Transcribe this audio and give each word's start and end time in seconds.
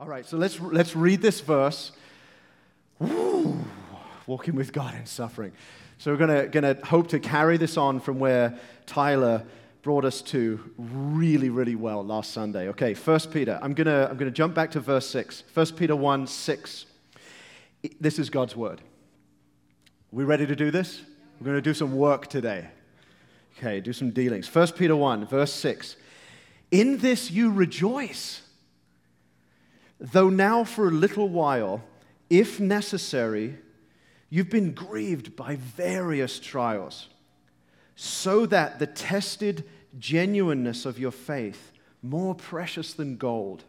All 0.00 0.08
right, 0.08 0.24
so 0.24 0.38
let's, 0.38 0.58
let's 0.58 0.96
read 0.96 1.20
this 1.20 1.42
verse. 1.42 1.92
Woo, 2.98 3.62
walking 4.26 4.54
with 4.54 4.72
God 4.72 4.94
in 4.94 5.04
suffering. 5.04 5.52
So 5.98 6.10
we're 6.10 6.46
going 6.46 6.62
to 6.74 6.86
hope 6.86 7.08
to 7.08 7.20
carry 7.20 7.58
this 7.58 7.76
on 7.76 8.00
from 8.00 8.18
where 8.18 8.58
Tyler 8.86 9.44
brought 9.82 10.06
us 10.06 10.22
to 10.22 10.58
really, 10.78 11.50
really 11.50 11.74
well 11.74 12.02
last 12.02 12.32
Sunday. 12.32 12.68
Okay, 12.68 12.94
1 12.94 13.20
Peter. 13.30 13.58
I'm 13.60 13.74
going 13.74 13.88
to 13.88 14.08
I'm 14.10 14.16
to 14.16 14.30
jump 14.30 14.54
back 14.54 14.70
to 14.70 14.80
verse 14.80 15.06
6. 15.10 15.44
1 15.52 15.66
Peter 15.76 15.94
1 15.94 16.26
6. 16.26 16.86
This 18.00 18.18
is 18.18 18.30
God's 18.30 18.56
word. 18.56 18.80
We 20.12 20.24
ready 20.24 20.46
to 20.46 20.56
do 20.56 20.70
this? 20.70 21.02
We're 21.38 21.44
going 21.44 21.58
to 21.58 21.60
do 21.60 21.74
some 21.74 21.94
work 21.94 22.28
today. 22.28 22.68
Okay, 23.58 23.82
do 23.82 23.92
some 23.92 24.12
dealings. 24.12 24.48
1 24.48 24.68
Peter 24.68 24.96
1, 24.96 25.26
verse 25.26 25.52
6. 25.52 25.96
In 26.70 26.96
this 26.96 27.30
you 27.30 27.52
rejoice 27.52 28.40
Though 30.00 30.30
now 30.30 30.64
for 30.64 30.88
a 30.88 30.92
little 30.92 31.28
while, 31.28 31.84
if 32.30 32.58
necessary, 32.58 33.58
you've 34.30 34.48
been 34.48 34.72
grieved 34.72 35.36
by 35.36 35.56
various 35.56 36.40
trials, 36.40 37.08
so 37.96 38.46
that 38.46 38.78
the 38.78 38.86
tested 38.86 39.68
genuineness 39.98 40.86
of 40.86 40.98
your 40.98 41.10
faith, 41.10 41.72
more 42.02 42.34
precious 42.34 42.94
than 42.94 43.16
gold 43.16 43.64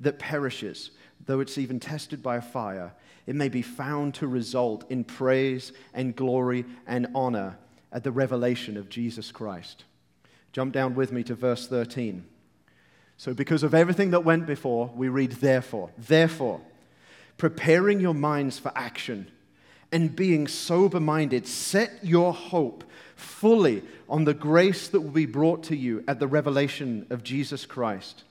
that 0.00 0.18
perishes, 0.18 0.90
though 1.26 1.38
it's 1.38 1.58
even 1.58 1.78
tested 1.78 2.22
by 2.22 2.40
fire, 2.40 2.92
it 3.26 3.36
may 3.36 3.48
be 3.48 3.62
found 3.62 4.14
to 4.14 4.26
result 4.26 4.90
in 4.90 5.04
praise 5.04 5.72
and 5.94 6.16
glory 6.16 6.64
and 6.88 7.06
honor 7.14 7.56
at 7.92 8.02
the 8.02 8.10
revelation 8.10 8.76
of 8.76 8.88
Jesus 8.88 9.30
Christ. 9.30 9.84
Jump 10.52 10.72
down 10.72 10.96
with 10.96 11.12
me 11.12 11.22
to 11.22 11.36
verse 11.36 11.68
13. 11.68 12.24
So, 13.22 13.32
because 13.32 13.62
of 13.62 13.72
everything 13.72 14.10
that 14.10 14.24
went 14.24 14.46
before, 14.46 14.90
we 14.96 15.08
read, 15.08 15.30
therefore. 15.30 15.90
Therefore, 15.96 16.60
preparing 17.38 18.00
your 18.00 18.14
minds 18.14 18.58
for 18.58 18.72
action 18.74 19.30
and 19.92 20.16
being 20.16 20.48
sober 20.48 20.98
minded, 20.98 21.46
set 21.46 22.00
your 22.02 22.34
hope 22.34 22.82
fully 23.14 23.84
on 24.08 24.24
the 24.24 24.34
grace 24.34 24.88
that 24.88 25.02
will 25.02 25.12
be 25.12 25.26
brought 25.26 25.62
to 25.62 25.76
you 25.76 26.02
at 26.08 26.18
the 26.18 26.26
revelation 26.26 27.06
of 27.10 27.22
Jesus 27.22 27.64
Christ. 27.64 28.24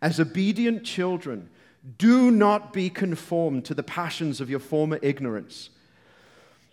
As 0.00 0.20
obedient 0.20 0.84
children, 0.84 1.50
do 1.98 2.30
not 2.30 2.72
be 2.72 2.88
conformed 2.88 3.64
to 3.64 3.74
the 3.74 3.82
passions 3.82 4.40
of 4.40 4.48
your 4.48 4.60
former 4.60 5.00
ignorance. 5.02 5.70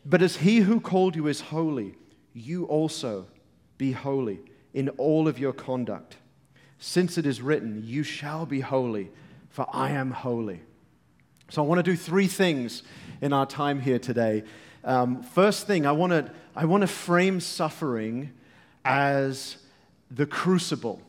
But 0.05 0.21
as 0.21 0.35
he 0.35 0.59
who 0.59 0.79
called 0.79 1.15
you 1.15 1.25
is 1.25 1.41
holy, 1.41 1.95
you 2.35 2.65
also 2.65 3.25
be 3.79 3.93
holy 3.93 4.41
in 4.75 4.89
all 4.89 5.27
of 5.27 5.39
your 5.39 5.53
conduct 5.53 6.17
since 6.79 7.17
it 7.17 7.25
is 7.25 7.41
written, 7.41 7.83
You 7.85 8.03
shall 8.03 8.45
be 8.45 8.59
holy, 8.59 9.09
for 9.49 9.67
I 9.73 9.91
am 9.91 10.11
holy. 10.11 10.61
So 11.49 11.63
I 11.63 11.65
want 11.65 11.79
to 11.79 11.83
do 11.83 11.95
three 11.95 12.27
things 12.27 12.83
in 13.21 13.33
our 13.33 13.45
time 13.45 13.79
here 13.79 13.99
today. 13.99 14.43
Um, 14.83 15.23
first 15.23 15.65
thing, 15.65 15.85
I 15.85 15.91
want 15.91 16.11
to 16.11 16.31
I 16.55 16.65
want 16.65 16.81
to 16.81 16.87
frame 16.87 17.39
suffering 17.39 18.31
as 18.83 19.57
the 20.09 20.25
crucible, 20.25 21.01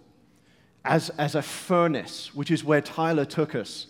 as, 0.85 1.11
as 1.11 1.35
a 1.35 1.43
furnace, 1.43 2.35
which 2.35 2.51
is 2.51 2.63
where 2.63 2.81
Tyler 2.81 3.25
took 3.25 3.55
us. 3.55 3.87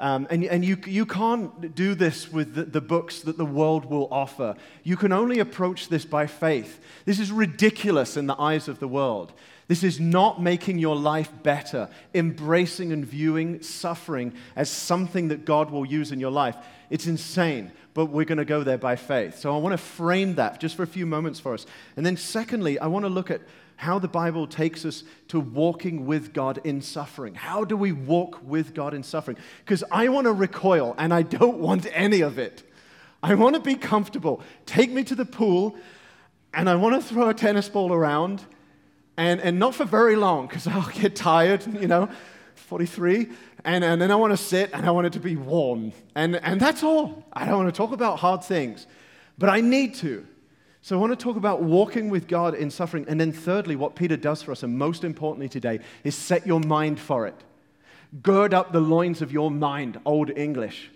Um, 0.00 0.26
and 0.30 0.44
and 0.44 0.64
you, 0.64 0.76
you 0.86 1.06
can't 1.06 1.74
do 1.74 1.94
this 1.94 2.30
with 2.30 2.54
the, 2.54 2.64
the 2.64 2.80
books 2.80 3.20
that 3.22 3.36
the 3.36 3.44
world 3.44 3.86
will 3.86 4.06
offer. 4.12 4.54
You 4.84 4.96
can 4.96 5.12
only 5.12 5.40
approach 5.40 5.88
this 5.88 6.04
by 6.04 6.26
faith. 6.26 6.80
This 7.04 7.18
is 7.18 7.32
ridiculous 7.32 8.16
in 8.16 8.26
the 8.26 8.40
eyes 8.40 8.68
of 8.68 8.78
the 8.78 8.86
world. 8.86 9.32
This 9.68 9.84
is 9.84 10.00
not 10.00 10.42
making 10.42 10.78
your 10.78 10.96
life 10.96 11.30
better, 11.42 11.90
embracing 12.14 12.90
and 12.90 13.04
viewing 13.04 13.62
suffering 13.62 14.32
as 14.56 14.70
something 14.70 15.28
that 15.28 15.44
God 15.44 15.70
will 15.70 15.84
use 15.84 16.10
in 16.10 16.18
your 16.18 16.30
life. 16.30 16.56
It's 16.88 17.06
insane, 17.06 17.70
but 17.92 18.06
we're 18.06 18.24
going 18.24 18.38
to 18.38 18.46
go 18.46 18.62
there 18.62 18.78
by 18.78 18.96
faith. 18.96 19.38
So 19.38 19.54
I 19.54 19.58
want 19.58 19.74
to 19.74 19.78
frame 19.78 20.36
that 20.36 20.58
just 20.58 20.74
for 20.74 20.84
a 20.84 20.86
few 20.86 21.04
moments 21.04 21.38
for 21.38 21.52
us. 21.52 21.66
And 21.96 22.06
then, 22.06 22.16
secondly, 22.16 22.78
I 22.78 22.86
want 22.86 23.04
to 23.04 23.10
look 23.10 23.30
at 23.30 23.42
how 23.76 23.98
the 23.98 24.08
Bible 24.08 24.46
takes 24.46 24.86
us 24.86 25.04
to 25.28 25.38
walking 25.38 26.06
with 26.06 26.32
God 26.32 26.60
in 26.64 26.80
suffering. 26.80 27.34
How 27.34 27.62
do 27.64 27.76
we 27.76 27.92
walk 27.92 28.40
with 28.42 28.74
God 28.74 28.94
in 28.94 29.02
suffering? 29.02 29.36
Because 29.64 29.84
I 29.92 30.08
want 30.08 30.24
to 30.24 30.32
recoil 30.32 30.94
and 30.96 31.12
I 31.12 31.22
don't 31.22 31.58
want 31.58 31.86
any 31.92 32.22
of 32.22 32.38
it. 32.38 32.62
I 33.22 33.34
want 33.34 33.54
to 33.54 33.60
be 33.60 33.74
comfortable. 33.74 34.40
Take 34.64 34.90
me 34.90 35.04
to 35.04 35.14
the 35.14 35.26
pool 35.26 35.76
and 36.54 36.70
I 36.70 36.76
want 36.76 36.94
to 36.94 37.06
throw 37.06 37.28
a 37.28 37.34
tennis 37.34 37.68
ball 37.68 37.92
around 37.92 38.44
and, 39.18 39.40
and 39.40 39.58
not 39.58 39.74
for 39.74 39.84
very 39.84 40.16
long 40.16 40.46
because 40.46 40.66
I'll 40.68 40.88
get 40.90 41.14
tired, 41.14 41.66
you 41.66 41.88
know, 41.88 42.08
43. 42.54 43.28
And, 43.64 43.84
and 43.84 44.00
then 44.00 44.10
I 44.10 44.14
want 44.14 44.32
to 44.32 44.36
sit 44.36 44.70
and 44.72 44.86
I 44.86 44.92
want 44.92 45.08
it 45.08 45.12
to 45.14 45.20
be 45.20 45.36
warm. 45.36 45.92
And, 46.14 46.36
and 46.36 46.58
that's 46.60 46.82
all. 46.82 47.24
I 47.32 47.44
don't 47.44 47.58
want 47.58 47.74
to 47.74 47.76
talk 47.76 47.92
about 47.92 48.20
hard 48.20 48.44
things, 48.44 48.86
but 49.36 49.50
I 49.50 49.60
need 49.60 49.96
to. 49.96 50.24
So 50.80 50.96
I 50.96 51.00
want 51.00 51.18
to 51.18 51.22
talk 51.22 51.36
about 51.36 51.60
walking 51.62 52.08
with 52.08 52.28
God 52.28 52.54
in 52.54 52.70
suffering. 52.70 53.04
And 53.08 53.20
then, 53.20 53.32
thirdly, 53.32 53.74
what 53.74 53.96
Peter 53.96 54.16
does 54.16 54.42
for 54.42 54.52
us, 54.52 54.62
and 54.62 54.78
most 54.78 55.02
importantly 55.02 55.48
today, 55.48 55.80
is 56.04 56.14
set 56.14 56.46
your 56.46 56.60
mind 56.60 57.00
for 57.00 57.26
it. 57.26 57.34
Gird 58.22 58.54
up 58.54 58.72
the 58.72 58.80
loins 58.80 59.20
of 59.20 59.32
your 59.32 59.50
mind, 59.50 60.00
Old 60.06 60.30
English. 60.30 60.90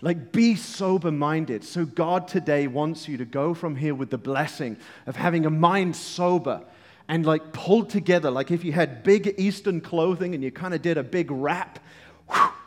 Like, 0.00 0.32
be 0.32 0.56
sober 0.56 1.12
minded. 1.12 1.62
So, 1.62 1.84
God 1.84 2.26
today 2.26 2.66
wants 2.66 3.06
you 3.06 3.18
to 3.18 3.26
go 3.26 3.52
from 3.52 3.76
here 3.76 3.94
with 3.94 4.08
the 4.08 4.18
blessing 4.18 4.78
of 5.06 5.14
having 5.14 5.44
a 5.44 5.50
mind 5.50 5.94
sober 5.94 6.64
and 7.08 7.26
like 7.26 7.52
pulled 7.52 7.90
together, 7.90 8.30
like 8.30 8.50
if 8.50 8.64
you 8.64 8.72
had 8.72 9.02
big 9.02 9.34
Eastern 9.38 9.80
clothing 9.80 10.34
and 10.34 10.42
you 10.42 10.50
kind 10.50 10.74
of 10.74 10.82
did 10.82 10.98
a 10.98 11.02
big 11.02 11.30
wrap 11.30 11.78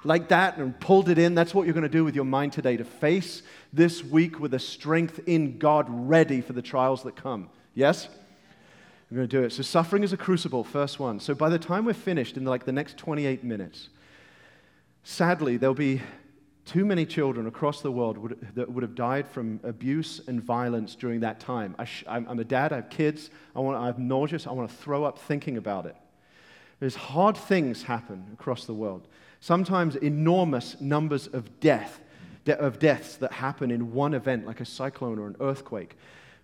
like 0.03 0.27
that 0.29 0.57
and 0.57 0.79
pulled 0.79 1.09
it 1.09 1.17
in. 1.17 1.35
That's 1.35 1.53
what 1.53 1.65
you're 1.65 1.73
going 1.73 1.83
to 1.83 1.89
do 1.89 2.05
with 2.05 2.15
your 2.15 2.25
mind 2.25 2.53
today 2.53 2.77
to 2.77 2.85
face 2.85 3.41
this 3.73 4.03
week 4.03 4.39
with 4.39 4.53
a 4.53 4.59
strength 4.59 5.19
in 5.25 5.57
God 5.57 5.87
ready 5.89 6.41
for 6.41 6.53
the 6.53 6.61
trials 6.61 7.03
that 7.03 7.15
come. 7.15 7.49
Yes? 7.73 8.07
We're 9.09 9.17
going 9.17 9.29
to 9.29 9.37
do 9.37 9.43
it. 9.43 9.51
So, 9.51 9.63
suffering 9.63 10.03
is 10.03 10.13
a 10.13 10.17
crucible, 10.17 10.63
first 10.63 10.99
one. 10.99 11.19
So, 11.19 11.33
by 11.33 11.49
the 11.49 11.59
time 11.59 11.85
we're 11.85 11.93
finished 11.93 12.37
in 12.37 12.45
like 12.45 12.65
the 12.65 12.71
next 12.71 12.97
28 12.97 13.43
minutes, 13.43 13.89
sadly, 15.03 15.57
there'll 15.57 15.75
be 15.75 16.01
too 16.65 16.83
many 16.83 17.05
children 17.05 17.45
across 17.45 17.81
the 17.81 17.91
world 17.91 18.17
would, 18.17 18.47
that 18.55 18.71
would 18.71 18.81
have 18.81 18.95
died 18.95 19.27
from 19.27 19.59
abuse 19.63 20.19
and 20.27 20.43
violence 20.43 20.95
during 20.95 21.19
that 21.19 21.39
time. 21.39 21.75
I 21.77 21.87
am 22.07 22.39
a 22.39 22.43
dad, 22.43 22.73
I 22.73 22.77
have 22.77 22.89
kids, 22.89 23.29
I 23.55 23.59
want, 23.59 23.77
I'm 23.77 24.07
nauseous, 24.07 24.47
I 24.47 24.51
want 24.51 24.69
to 24.69 24.75
throw 24.75 25.03
up 25.03 25.19
thinking 25.19 25.57
about 25.57 25.85
it. 25.85 25.95
There's 26.79 26.95
hard 26.95 27.37
things 27.37 27.83
happen 27.83 28.25
across 28.33 28.65
the 28.65 28.73
world. 28.73 29.07
Sometimes 29.39 29.95
enormous 29.95 30.79
numbers 30.81 31.27
of 31.27 31.59
death, 31.59 31.99
de- 32.45 32.57
of 32.57 32.79
deaths 32.79 33.17
that 33.17 33.31
happen 33.31 33.69
in 33.69 33.93
one 33.93 34.13
event, 34.13 34.47
like 34.47 34.59
a 34.59 34.65
cyclone 34.65 35.19
or 35.19 35.27
an 35.27 35.35
earthquake, 35.39 35.95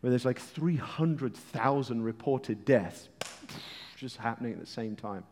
where 0.01 0.11
there's 0.11 0.25
like 0.25 0.39
300,000 0.39 2.03
reported 2.03 2.63
deaths 2.63 3.09
just 3.97 4.17
happening 4.17 4.53
at 4.53 4.59
the 4.59 4.65
same 4.65 4.95
time. 4.95 5.23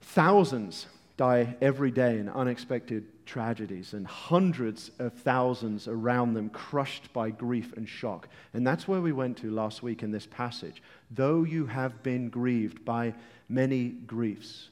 Thousands 0.00 0.86
die 1.16 1.56
every 1.60 1.90
day 1.90 2.18
in 2.18 2.28
unexpected 2.28 3.04
tragedies, 3.26 3.94
and 3.94 4.06
hundreds 4.06 4.90
of 4.98 5.12
thousands 5.12 5.88
around 5.88 6.34
them 6.34 6.50
crushed 6.50 7.12
by 7.12 7.30
grief 7.30 7.72
and 7.76 7.88
shock. 7.88 8.28
And 8.52 8.66
that's 8.66 8.86
where 8.86 9.00
we 9.00 9.12
went 9.12 9.38
to 9.38 9.50
last 9.50 9.82
week 9.82 10.02
in 10.02 10.10
this 10.10 10.26
passage. 10.26 10.82
Though 11.10 11.44
you 11.44 11.66
have 11.66 12.02
been 12.02 12.28
grieved 12.28 12.84
by 12.84 13.14
many 13.48 13.88
griefs. 13.88 14.68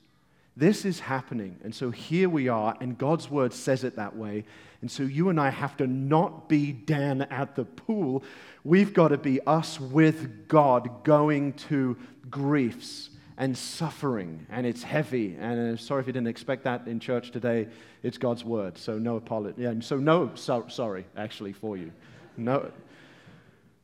This 0.57 0.85
is 0.85 1.01
happening. 1.01 1.57
And 1.65 1.75
so 1.75 1.91
here 1.91 2.29
we 2.29 2.49
are, 2.49 2.77
and 2.81 2.99
God's 2.99 3.31
word 3.31 3.55
says 3.55 3.85
it 3.85 3.97
that 3.97 4.17
way. 4.17 4.45
And 4.83 4.91
so 4.91 5.05
you 5.05 5.29
and 5.29 5.41
I 5.41 5.49
have 5.49 5.77
to 5.79 5.87
not 5.87 6.49
be 6.49 6.73
Dan 6.73 7.23
at 7.23 7.55
the 7.55 7.65
pool. 7.65 8.23
We've 8.65 8.93
got 8.93 9.09
to 9.09 9.19
be 9.19 9.41
us 9.47 9.81
with 9.81 10.49
God 10.49 11.05
going 11.05 11.55
to 11.55 11.97
griefs 12.31 13.09
and 13.37 13.57
suffering, 13.57 14.47
and 14.51 14.67
it's 14.67 14.83
heavy. 14.83 15.37
And 15.39 15.59
I'm 15.59 15.79
sorry 15.79 16.01
if 16.01 16.07
you 16.07 16.13
didn't 16.13 16.29
expect 16.29 16.65
that 16.65 16.87
in 16.87 17.01
church 17.01 17.31
today. 17.31 17.69
It's 18.03 18.19
God's 18.19 18.45
word, 18.45 18.77
so 18.79 18.99
no 18.99 19.17
apology. 19.17 19.63
Yeah, 19.63 19.75
so 19.81 19.97
no 19.97 20.31
so, 20.35 20.67
sorry, 20.69 21.07
actually, 21.17 21.53
for 21.53 21.77
you. 21.77 21.93
No, 22.37 22.71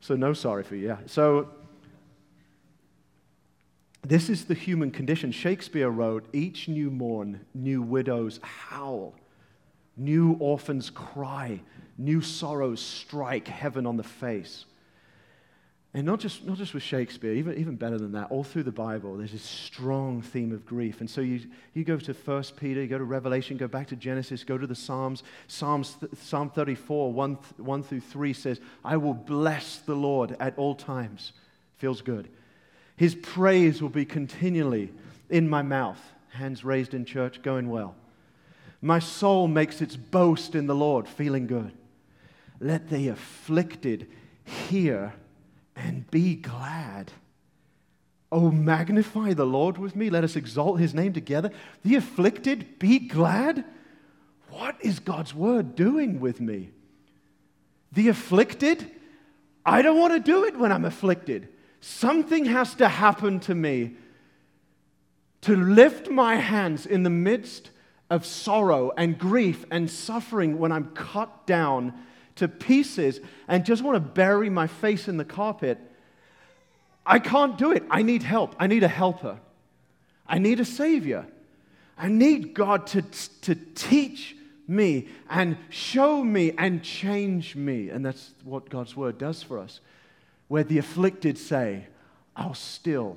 so 0.01 0.17
no 0.17 0.33
sorry 0.33 0.63
for 0.63 0.77
you. 0.77 0.89
Yeah. 0.89 0.99
So 1.07 1.51
this 4.03 4.29
is 4.29 4.45
the 4.45 4.55
human 4.55 4.91
condition. 4.91 5.33
Shakespeare 5.33 5.91
wrote, 5.91 6.27
"Each 6.33 6.69
new 6.69 6.91
morn, 6.91 7.41
new 7.55 7.83
widows 7.83 8.41
howl, 8.43 9.15
new 9.97 10.35
orphans 10.41 10.91
cry, 10.91 11.61
new 11.97 12.21
sorrows 12.21 12.81
strike 12.81 13.49
heaven 13.49 13.87
on 13.87 13.97
the 13.97 14.05
face." 14.05 14.67
And 15.95 16.05
not 16.05 16.21
just, 16.21 16.45
not 16.45 16.59
just 16.59 16.75
with 16.75 16.83
Shakespeare, 16.83 17.33
even, 17.33 17.57
even 17.57 17.75
better 17.75 17.97
than 17.97 18.13
that, 18.13 18.31
all 18.31 18.45
through 18.45 18.65
the 18.65 18.73
Bible, 18.73 19.17
there's 19.17 19.33
this 19.33 19.43
strong 19.43 20.21
theme 20.21 20.53
of 20.53 20.67
grief. 20.67 21.01
And 21.01 21.09
so 21.09 21.23
you, 21.23 21.41
you 21.73 21.83
go 21.83 21.97
to 21.97 22.13
1 22.13 22.45
Peter, 22.61 22.83
you 22.83 22.89
go 22.89 22.99
to 22.99 23.05
Revelation, 23.05 23.57
go 23.57 23.69
back 23.69 23.87
to 23.89 23.97
Genesis, 23.97 24.45
go 24.45 24.59
to 24.59 24.67
the 24.67 24.75
Psalms. 24.75 25.23
Psalms 25.47 25.97
Psalm 26.21 26.51
34, 26.51 27.13
1, 27.13 27.39
1 27.57 27.83
through 27.83 28.01
3 28.01 28.33
says, 28.35 28.61
I 28.85 28.99
will 28.99 29.15
bless 29.15 29.79
the 29.79 29.95
Lord 29.95 30.37
at 30.39 30.59
all 30.59 30.75
times. 30.75 31.33
Feels 31.79 32.03
good. 32.03 32.29
His 32.97 33.15
praise 33.15 33.81
will 33.81 33.89
be 33.89 34.05
continually 34.05 34.93
in 35.31 35.49
my 35.49 35.63
mouth. 35.63 36.01
Hands 36.31 36.63
raised 36.65 36.93
in 36.93 37.07
church, 37.07 37.41
going 37.43 37.71
well. 37.71 37.95
My 38.83 38.99
soul 38.99 39.49
makes 39.49 39.81
its 39.81 39.97
boast 39.97 40.55
in 40.55 40.67
the 40.67 40.75
Lord, 40.75 41.09
feeling 41.09 41.47
good. 41.47 41.73
Let 42.61 42.91
the 42.91 43.09
afflicted 43.09 44.09
hear 44.45 45.15
and 45.79 46.11
be 46.11 46.35
glad. 46.35 47.13
Oh, 48.31 48.51
magnify 48.51 49.33
the 49.33 49.47
Lord 49.47 49.79
with 49.79 49.97
me. 49.97 50.11
Let 50.11 50.25
us 50.25 50.37
exalt 50.37 50.81
his 50.81 50.95
name 50.95 51.13
together. 51.13 51.51
The 51.83 51.95
afflicted, 51.95 52.79
be 52.79 52.99
glad. 52.99 53.65
What 54.51 54.77
is 54.81 54.99
God's 54.99 55.35
word 55.35 55.75
doing 55.75 56.21
with 56.21 56.41
me? 56.41 56.71
The 57.93 58.09
afflicted, 58.09 58.91
I 59.65 59.81
don't 59.83 59.99
want 59.99 60.13
to 60.13 60.21
do 60.21 60.45
it 60.45 60.59
when 60.59 60.73
I'm 60.73 60.85
afflicted. 60.85 61.49
Something 61.81 62.45
has 62.47 62.75
to 62.75 62.89
happen 62.89 63.41
to 63.41 63.55
me 63.55 63.97
to 65.43 65.57
lift 65.57 66.11
my 66.11 66.37
hands 66.37 66.85
in 66.85 67.05
the 67.05 67.11
midst 67.11 67.71
of 68.11 68.27
sorrow 68.27 68.93
and 68.97 69.19
grief 69.19 69.65
and 69.71 69.91
suffering 69.91 70.59
when 70.59 70.73
I'm 70.73 70.91
cut 70.91 71.47
down 71.47 71.95
to 72.39 72.49
pieces 72.49 73.21
and 73.47 73.65
just 73.65 73.83
want 73.83 73.97
to 73.97 74.01
bury 74.01 74.51
my 74.51 74.67
face 74.67 75.09
in 75.09 75.17
the 75.17 75.25
carpet. 75.25 75.79
I 77.07 77.19
can't 77.19 77.57
do 77.57 77.73
it. 77.73 77.85
I 77.91 78.03
need 78.03 78.23
help. 78.23 78.55
I 78.59 78.67
need 78.67 78.83
a 78.83 78.89
helper. 78.89 79.39
I 80.27 80.39
need 80.39 80.61
a 80.61 80.65
savior. 80.65 81.27
I 81.97 82.09
need 82.09 82.55
God 82.55 82.87
to, 82.89 83.03
to 83.43 83.55
teach 83.75 84.37
me 84.67 85.09
and 85.31 85.57
show 85.71 86.23
me 86.23 86.53
and 86.59 86.83
change 86.83 87.57
me. 87.57 87.89
And 87.89 88.05
that's 88.05 88.33
what 88.45 88.69
God's 88.69 88.95
word 88.97 89.19
does 89.19 89.43
for 89.43 89.59
us. 89.59 89.81
Where 90.49 90.65
the 90.65 90.79
afflicted 90.79 91.39
say, 91.39 91.87
I'll 92.37 92.55
still 92.55 93.17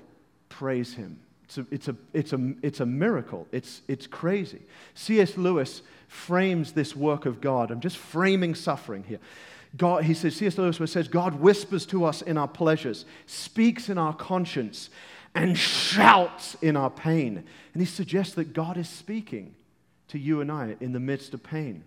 praise 0.50 0.94
him. 0.94 1.20
It's 1.51 1.57
a, 1.57 1.65
it's 1.71 1.88
a, 1.88 1.95
it's 2.13 2.33
a, 2.33 2.53
it's 2.62 2.80
a 2.80 2.86
miracle. 2.86 3.48
It's, 3.51 3.81
it's 3.88 4.07
crazy. 4.07 4.62
C.S. 4.94 5.36
Lewis 5.38 5.81
frames 6.07 6.71
this 6.71 6.95
work 6.95 7.25
of 7.25 7.42
God. 7.42 7.71
I'm 7.71 7.81
just 7.81 7.98
framing 7.98 8.56
suffering 8.56 9.03
here. 9.03 9.19
God, 9.75 10.06
he 10.06 10.13
says, 10.13 10.36
C.S. 10.36 10.57
Lewis 10.57 10.92
says, 10.92 11.07
God 11.07 11.36
whispers 11.36 11.86
to 11.88 12.06
us 12.06 12.21
in 12.21 12.38
our 12.38 12.48
pleasures, 12.48 13.06
speaks 13.25 13.89
in 13.89 13.98
our 13.98 14.13
conscience, 14.13 14.89
and 15.33 15.57
shouts 15.57 16.56
in 16.62 16.77
our 16.77 16.89
pain. 16.89 17.44
And 17.74 17.81
he 17.81 17.86
suggests 17.86 18.36
that 18.36 18.53
God 18.53 18.77
is 18.77 18.88
speaking 18.88 19.56
to 20.09 20.19
you 20.19 20.42
and 20.42 20.51
I 20.51 20.75
in 20.80 20.94
the 20.94 21.00
midst 21.00 21.33
of 21.33 21.44
pain. 21.44 21.83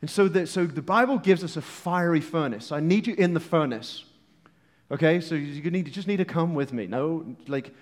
And 0.00 0.10
so, 0.10 0.28
the, 0.28 0.46
so 0.46 0.66
the 0.66 0.82
Bible 0.82 1.18
gives 1.18 1.44
us 1.44 1.56
a 1.56 1.62
fiery 1.62 2.20
furnace. 2.20 2.72
I 2.72 2.80
need 2.80 3.06
you 3.06 3.14
in 3.14 3.34
the 3.34 3.40
furnace. 3.40 4.04
Okay, 4.90 5.20
so 5.20 5.34
you 5.34 5.70
need, 5.70 5.86
you 5.86 5.92
just 5.92 6.08
need 6.08 6.18
to 6.18 6.24
come 6.24 6.54
with 6.54 6.72
me. 6.72 6.86
No, 6.86 7.36
like, 7.46 7.72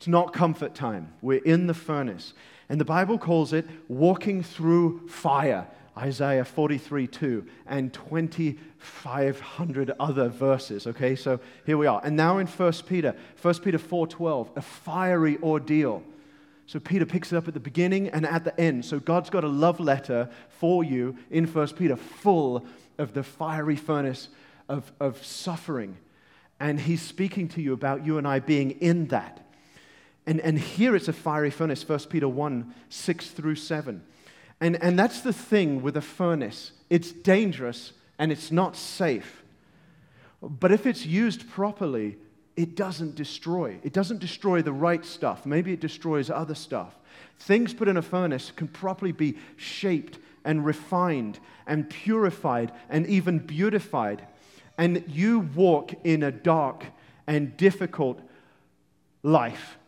it's 0.00 0.08
not 0.08 0.32
comfort 0.32 0.74
time. 0.74 1.12
We're 1.20 1.44
in 1.44 1.66
the 1.66 1.74
furnace. 1.74 2.32
And 2.70 2.80
the 2.80 2.86
Bible 2.86 3.18
calls 3.18 3.52
it 3.52 3.66
walking 3.86 4.42
through 4.42 5.06
fire. 5.08 5.68
Isaiah 5.94 6.46
43 6.46 7.06
2 7.06 7.46
and 7.66 7.92
2,500 7.92 9.92
other 10.00 10.30
verses. 10.30 10.86
Okay, 10.86 11.14
so 11.14 11.38
here 11.66 11.76
we 11.76 11.86
are. 11.86 12.00
And 12.02 12.16
now 12.16 12.38
in 12.38 12.46
1 12.46 12.72
Peter, 12.86 13.14
1 13.42 13.54
Peter 13.58 13.76
4 13.76 14.06
12, 14.06 14.50
a 14.56 14.62
fiery 14.62 15.36
ordeal. 15.42 16.02
So 16.64 16.80
Peter 16.80 17.04
picks 17.04 17.30
it 17.30 17.36
up 17.36 17.46
at 17.46 17.52
the 17.52 17.60
beginning 17.60 18.08
and 18.08 18.24
at 18.24 18.44
the 18.44 18.58
end. 18.58 18.86
So 18.86 19.00
God's 19.00 19.28
got 19.28 19.44
a 19.44 19.48
love 19.48 19.80
letter 19.80 20.30
for 20.48 20.82
you 20.82 21.18
in 21.30 21.46
1 21.46 21.68
Peter, 21.74 21.96
full 21.96 22.64
of 22.96 23.12
the 23.12 23.22
fiery 23.22 23.76
furnace 23.76 24.30
of, 24.66 24.92
of 24.98 25.22
suffering. 25.22 25.98
And 26.58 26.80
he's 26.80 27.02
speaking 27.02 27.48
to 27.48 27.60
you 27.60 27.74
about 27.74 28.06
you 28.06 28.16
and 28.16 28.26
I 28.26 28.38
being 28.38 28.70
in 28.70 29.08
that. 29.08 29.44
And, 30.26 30.40
and 30.40 30.58
here 30.58 30.94
it's 30.94 31.08
a 31.08 31.12
fiery 31.12 31.50
furnace, 31.50 31.88
1 31.88 31.98
Peter 32.10 32.28
1 32.28 32.74
6 32.88 33.30
through 33.30 33.54
7. 33.54 34.02
And, 34.60 34.82
and 34.82 34.98
that's 34.98 35.22
the 35.22 35.32
thing 35.32 35.82
with 35.82 35.96
a 35.96 36.02
furnace 36.02 36.72
it's 36.90 37.12
dangerous 37.12 37.92
and 38.18 38.30
it's 38.30 38.50
not 38.50 38.76
safe. 38.76 39.42
But 40.42 40.72
if 40.72 40.86
it's 40.86 41.06
used 41.06 41.48
properly, 41.48 42.18
it 42.56 42.74
doesn't 42.74 43.14
destroy. 43.14 43.78
It 43.82 43.92
doesn't 43.92 44.18
destroy 44.18 44.60
the 44.60 44.72
right 44.72 45.04
stuff. 45.04 45.46
Maybe 45.46 45.72
it 45.72 45.80
destroys 45.80 46.30
other 46.30 46.54
stuff. 46.54 46.98
Things 47.38 47.72
put 47.72 47.88
in 47.88 47.96
a 47.96 48.02
furnace 48.02 48.52
can 48.54 48.68
properly 48.68 49.12
be 49.12 49.38
shaped 49.56 50.18
and 50.44 50.64
refined 50.64 51.38
and 51.66 51.88
purified 51.88 52.72
and 52.88 53.06
even 53.06 53.38
beautified. 53.38 54.26
And 54.76 55.04
you 55.06 55.40
walk 55.40 55.94
in 56.04 56.22
a 56.22 56.32
dark 56.32 56.84
and 57.26 57.56
difficult 57.56 58.20
life 59.22 59.78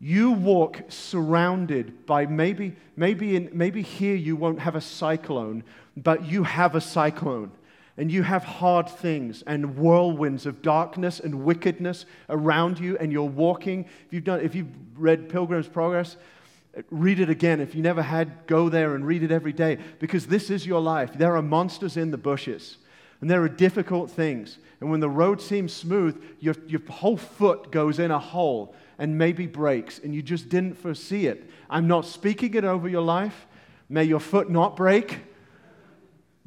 you 0.00 0.32
walk 0.32 0.82
surrounded 0.88 2.06
by 2.06 2.24
maybe, 2.26 2.74
maybe, 2.96 3.36
in, 3.36 3.50
maybe 3.52 3.82
here 3.82 4.16
you 4.16 4.34
won't 4.34 4.60
have 4.60 4.74
a 4.74 4.80
cyclone, 4.80 5.62
but 5.96 6.24
you 6.24 6.42
have 6.42 6.74
a 6.74 6.80
cyclone. 6.80 7.52
And 7.96 8.10
you 8.10 8.22
have 8.22 8.44
hard 8.44 8.88
things 8.88 9.42
and 9.46 9.76
whirlwinds 9.76 10.46
of 10.46 10.62
darkness 10.62 11.20
and 11.20 11.44
wickedness 11.44 12.06
around 12.30 12.80
you, 12.80 12.96
and 12.96 13.12
you're 13.12 13.24
walking. 13.24 13.84
If 14.06 14.12
you've, 14.14 14.24
done, 14.24 14.40
if 14.40 14.54
you've 14.54 14.68
read 14.96 15.28
Pilgrim's 15.28 15.68
Progress, 15.68 16.16
read 16.90 17.20
it 17.20 17.28
again. 17.28 17.60
If 17.60 17.74
you 17.74 17.82
never 17.82 18.00
had, 18.00 18.46
go 18.46 18.70
there 18.70 18.94
and 18.94 19.06
read 19.06 19.22
it 19.22 19.30
every 19.30 19.52
day, 19.52 19.76
because 19.98 20.26
this 20.26 20.48
is 20.48 20.66
your 20.66 20.80
life. 20.80 21.12
There 21.12 21.36
are 21.36 21.42
monsters 21.42 21.98
in 21.98 22.10
the 22.10 22.16
bushes, 22.16 22.78
and 23.20 23.30
there 23.30 23.42
are 23.42 23.48
difficult 23.48 24.10
things. 24.10 24.58
And 24.80 24.90
when 24.90 25.00
the 25.00 25.10
road 25.10 25.40
seems 25.40 25.72
smooth, 25.72 26.22
your, 26.40 26.54
your 26.66 26.80
whole 26.88 27.16
foot 27.16 27.70
goes 27.70 27.98
in 27.98 28.10
a 28.10 28.18
hole 28.18 28.74
and 28.98 29.16
maybe 29.16 29.46
breaks, 29.46 29.98
and 29.98 30.14
you 30.14 30.22
just 30.22 30.48
didn't 30.48 30.74
foresee 30.74 31.26
it. 31.26 31.50
I'm 31.68 31.86
not 31.86 32.06
speaking 32.06 32.54
it 32.54 32.64
over 32.64 32.88
your 32.88 33.02
life. 33.02 33.46
May 33.88 34.04
your 34.04 34.20
foot 34.20 34.50
not 34.50 34.76
break. 34.76 35.20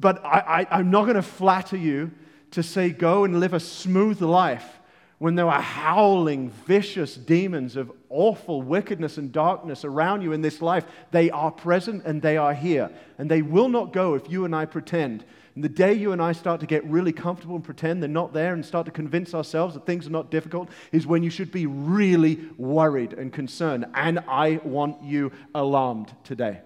But 0.00 0.24
I, 0.24 0.66
I, 0.70 0.80
am 0.80 0.90
not 0.90 1.02
going 1.02 1.16
to 1.16 1.22
flatter 1.22 1.76
you 1.76 2.10
to 2.52 2.62
say, 2.62 2.90
go 2.90 3.24
and 3.24 3.40
live 3.40 3.54
a 3.54 3.60
smooth 3.60 4.20
life 4.20 4.80
when 5.18 5.36
there 5.36 5.48
are 5.48 5.60
howling, 5.60 6.50
vicious 6.50 7.14
demons 7.14 7.76
of 7.76 7.90
awful 8.10 8.62
wickedness 8.62 9.16
and 9.16 9.32
darkness 9.32 9.84
around 9.84 10.22
you 10.22 10.32
in 10.32 10.42
this 10.42 10.60
life. 10.60 10.84
They 11.12 11.30
are 11.30 11.50
present 11.50 12.04
and 12.04 12.20
they 12.20 12.36
are 12.36 12.54
here. 12.54 12.90
And 13.18 13.30
they 13.30 13.42
will 13.42 13.68
not 13.68 13.92
go 13.92 14.14
if 14.14 14.28
you 14.28 14.44
and 14.44 14.54
I 14.54 14.66
pretend 14.66 15.24
and 15.54 15.62
the 15.62 15.68
day 15.68 15.92
you 15.92 16.10
and 16.10 16.20
I 16.20 16.32
start 16.32 16.60
to 16.60 16.66
get 16.66 16.84
really 16.84 17.12
comfortable 17.12 17.54
and 17.54 17.64
pretend 17.64 18.02
they're 18.02 18.08
not 18.08 18.32
there 18.32 18.54
and 18.54 18.64
start 18.64 18.86
to 18.86 18.92
convince 18.92 19.34
ourselves 19.34 19.74
that 19.74 19.86
things 19.86 20.06
are 20.06 20.10
not 20.10 20.30
difficult 20.30 20.68
is 20.90 21.06
when 21.06 21.22
you 21.22 21.30
should 21.30 21.52
be 21.52 21.66
really 21.66 22.48
worried 22.58 23.12
and 23.12 23.32
concerned. 23.32 23.86
And 23.94 24.18
I 24.26 24.60
want 24.64 25.02
you 25.04 25.30
alarmed 25.54 26.12
today. 26.24 26.60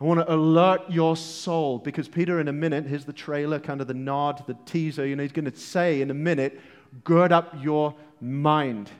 I 0.00 0.04
want 0.04 0.20
to 0.20 0.32
alert 0.32 0.82
your 0.88 1.16
soul 1.16 1.78
because 1.78 2.08
Peter, 2.08 2.40
in 2.40 2.46
a 2.46 2.52
minute, 2.52 2.86
here's 2.86 3.04
the 3.04 3.12
trailer, 3.12 3.58
kind 3.58 3.80
of 3.80 3.88
the 3.88 3.94
nod, 3.94 4.44
the 4.46 4.56
teaser. 4.64 5.04
You 5.06 5.16
know, 5.16 5.22
he's 5.22 5.32
going 5.32 5.50
to 5.50 5.56
say 5.56 6.00
in 6.00 6.10
a 6.10 6.14
minute, 6.14 6.60
gird 7.02 7.32
up 7.32 7.54
your 7.60 7.94
mind. 8.20 8.90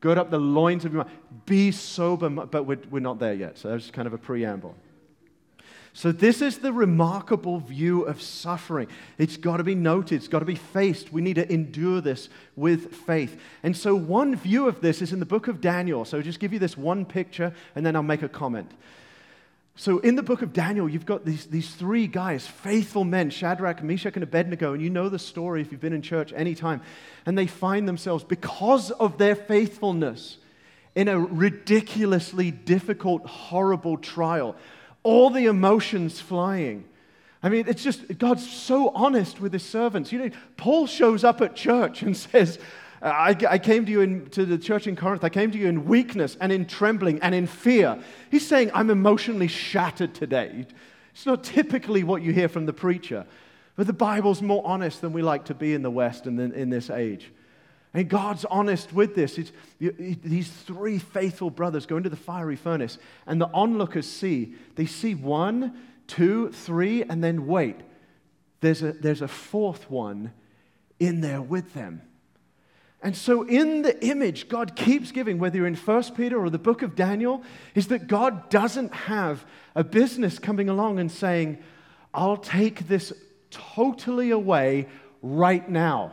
Gird 0.00 0.16
up 0.16 0.30
the 0.30 0.38
loins 0.38 0.86
of 0.86 0.94
your 0.94 1.04
mind. 1.04 1.16
Be 1.44 1.70
sober, 1.70 2.30
but 2.30 2.64
we're, 2.64 2.78
we're 2.90 3.00
not 3.00 3.18
there 3.18 3.34
yet. 3.34 3.58
So 3.58 3.68
that's 3.68 3.90
kind 3.90 4.06
of 4.06 4.14
a 4.14 4.18
preamble. 4.18 4.74
So, 5.92 6.12
this 6.12 6.40
is 6.40 6.58
the 6.58 6.72
remarkable 6.72 7.58
view 7.58 8.02
of 8.02 8.22
suffering. 8.22 8.86
It's 9.18 9.36
got 9.36 9.56
to 9.56 9.64
be 9.64 9.74
noted, 9.74 10.16
it's 10.16 10.28
got 10.28 10.38
to 10.38 10.44
be 10.44 10.54
faced. 10.54 11.12
We 11.12 11.20
need 11.20 11.34
to 11.34 11.52
endure 11.52 12.00
this 12.00 12.28
with 12.54 12.94
faith. 12.94 13.40
And 13.64 13.76
so, 13.76 13.96
one 13.96 14.36
view 14.36 14.68
of 14.68 14.80
this 14.80 15.02
is 15.02 15.12
in 15.12 15.18
the 15.18 15.26
book 15.26 15.48
of 15.48 15.60
Daniel. 15.60 16.04
So, 16.04 16.18
I'll 16.18 16.22
just 16.22 16.38
give 16.38 16.52
you 16.52 16.60
this 16.60 16.76
one 16.76 17.04
picture 17.04 17.52
and 17.74 17.84
then 17.84 17.96
I'll 17.96 18.04
make 18.04 18.22
a 18.22 18.28
comment. 18.28 18.70
So, 19.74 19.98
in 19.98 20.14
the 20.14 20.22
book 20.22 20.42
of 20.42 20.52
Daniel, 20.52 20.88
you've 20.88 21.06
got 21.06 21.24
these, 21.24 21.46
these 21.46 21.74
three 21.74 22.06
guys, 22.06 22.46
faithful 22.46 23.02
men 23.02 23.30
Shadrach, 23.30 23.82
Meshach, 23.82 24.14
and 24.14 24.22
Abednego. 24.22 24.74
And 24.74 24.82
you 24.82 24.90
know 24.90 25.08
the 25.08 25.18
story 25.18 25.60
if 25.60 25.72
you've 25.72 25.80
been 25.80 25.92
in 25.92 26.02
church 26.02 26.32
any 26.36 26.54
time. 26.54 26.82
And 27.26 27.36
they 27.36 27.48
find 27.48 27.88
themselves, 27.88 28.22
because 28.22 28.92
of 28.92 29.18
their 29.18 29.34
faithfulness, 29.34 30.36
in 30.94 31.08
a 31.08 31.18
ridiculously 31.18 32.50
difficult, 32.50 33.26
horrible 33.26 33.96
trial 33.96 34.54
all 35.02 35.30
the 35.30 35.46
emotions 35.46 36.20
flying. 36.20 36.84
I 37.42 37.48
mean, 37.48 37.64
it's 37.68 37.82
just, 37.82 38.18
God's 38.18 38.48
so 38.48 38.90
honest 38.90 39.40
with 39.40 39.52
his 39.52 39.64
servants. 39.64 40.12
You 40.12 40.18
know, 40.18 40.30
Paul 40.56 40.86
shows 40.86 41.24
up 41.24 41.40
at 41.40 41.56
church 41.56 42.02
and 42.02 42.16
says, 42.16 42.58
I, 43.02 43.34
I, 43.48 43.58
came 43.58 43.86
to 43.86 43.90
you 43.90 44.02
in, 44.02 44.28
to 44.30 44.44
the 44.44 44.58
church 44.58 44.86
in 44.86 44.94
Corinth. 44.94 45.24
I 45.24 45.30
came 45.30 45.50
to 45.52 45.58
you 45.58 45.68
in 45.68 45.86
weakness 45.86 46.36
and 46.38 46.52
in 46.52 46.66
trembling 46.66 47.18
and 47.22 47.34
in 47.34 47.46
fear. 47.46 47.98
He's 48.30 48.46
saying, 48.46 48.70
I'm 48.74 48.90
emotionally 48.90 49.48
shattered 49.48 50.14
today. 50.14 50.66
It's 51.12 51.24
not 51.24 51.42
typically 51.42 52.04
what 52.04 52.20
you 52.20 52.32
hear 52.32 52.48
from 52.48 52.66
the 52.66 52.74
preacher, 52.74 53.26
but 53.74 53.86
the 53.86 53.94
Bible's 53.94 54.42
more 54.42 54.62
honest 54.66 55.00
than 55.00 55.14
we 55.14 55.22
like 55.22 55.46
to 55.46 55.54
be 55.54 55.72
in 55.72 55.80
the 55.80 55.90
West 55.90 56.26
and 56.26 56.38
in 56.38 56.68
this 56.68 56.90
age. 56.90 57.32
And 57.92 58.08
God's 58.08 58.44
honest 58.44 58.92
with 58.92 59.14
this. 59.16 59.36
It's, 59.36 59.52
these 59.78 60.48
three 60.48 60.98
faithful 60.98 61.50
brothers 61.50 61.86
go 61.86 61.96
into 61.96 62.08
the 62.08 62.16
fiery 62.16 62.56
furnace, 62.56 62.98
and 63.26 63.40
the 63.40 63.50
onlookers 63.52 64.08
see. 64.08 64.54
They 64.76 64.86
see 64.86 65.14
one, 65.14 65.76
two, 66.06 66.50
three, 66.52 67.02
and 67.02 67.22
then 67.22 67.46
wait. 67.46 67.76
There's 68.60 68.82
a, 68.82 68.92
there's 68.92 69.22
a 69.22 69.28
fourth 69.28 69.90
one 69.90 70.32
in 71.00 71.20
there 71.20 71.42
with 71.42 71.74
them. 71.74 72.02
And 73.02 73.16
so, 73.16 73.42
in 73.42 73.82
the 73.82 74.04
image 74.04 74.48
God 74.48 74.76
keeps 74.76 75.10
giving, 75.10 75.38
whether 75.38 75.56
you're 75.56 75.66
in 75.66 75.74
1 75.74 76.02
Peter 76.14 76.38
or 76.38 76.50
the 76.50 76.58
book 76.58 76.82
of 76.82 76.94
Daniel, 76.94 77.42
is 77.74 77.88
that 77.88 78.06
God 78.06 78.50
doesn't 78.50 78.92
have 78.92 79.44
a 79.74 79.82
business 79.82 80.38
coming 80.38 80.68
along 80.68 80.98
and 80.98 81.10
saying, 81.10 81.62
I'll 82.12 82.36
take 82.36 82.88
this 82.88 83.12
totally 83.50 84.30
away 84.30 84.86
right 85.22 85.66
now. 85.68 86.12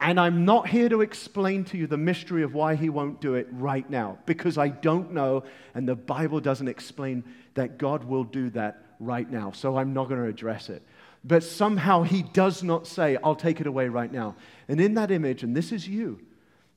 And 0.00 0.20
I'm 0.20 0.44
not 0.44 0.68
here 0.68 0.88
to 0.90 1.00
explain 1.00 1.64
to 1.64 1.78
you 1.78 1.86
the 1.86 1.96
mystery 1.96 2.42
of 2.42 2.54
why 2.54 2.74
he 2.74 2.90
won't 2.90 3.20
do 3.20 3.34
it 3.34 3.48
right 3.50 3.88
now, 3.88 4.18
because 4.26 4.58
I 4.58 4.68
don't 4.68 5.12
know, 5.12 5.44
and 5.74 5.88
the 5.88 5.96
Bible 5.96 6.38
doesn't 6.38 6.68
explain 6.68 7.24
that 7.54 7.78
God 7.78 8.04
will 8.04 8.24
do 8.24 8.50
that 8.50 8.84
right 9.00 9.28
now. 9.30 9.52
So 9.52 9.78
I'm 9.78 9.94
not 9.94 10.08
going 10.08 10.20
to 10.20 10.28
address 10.28 10.68
it. 10.68 10.82
But 11.24 11.42
somehow 11.42 12.02
he 12.02 12.22
does 12.22 12.62
not 12.62 12.86
say, 12.86 13.16
I'll 13.24 13.34
take 13.34 13.60
it 13.60 13.66
away 13.66 13.88
right 13.88 14.12
now. 14.12 14.36
And 14.68 14.80
in 14.80 14.94
that 14.94 15.10
image, 15.10 15.42
and 15.42 15.56
this 15.56 15.72
is 15.72 15.88
you 15.88 16.20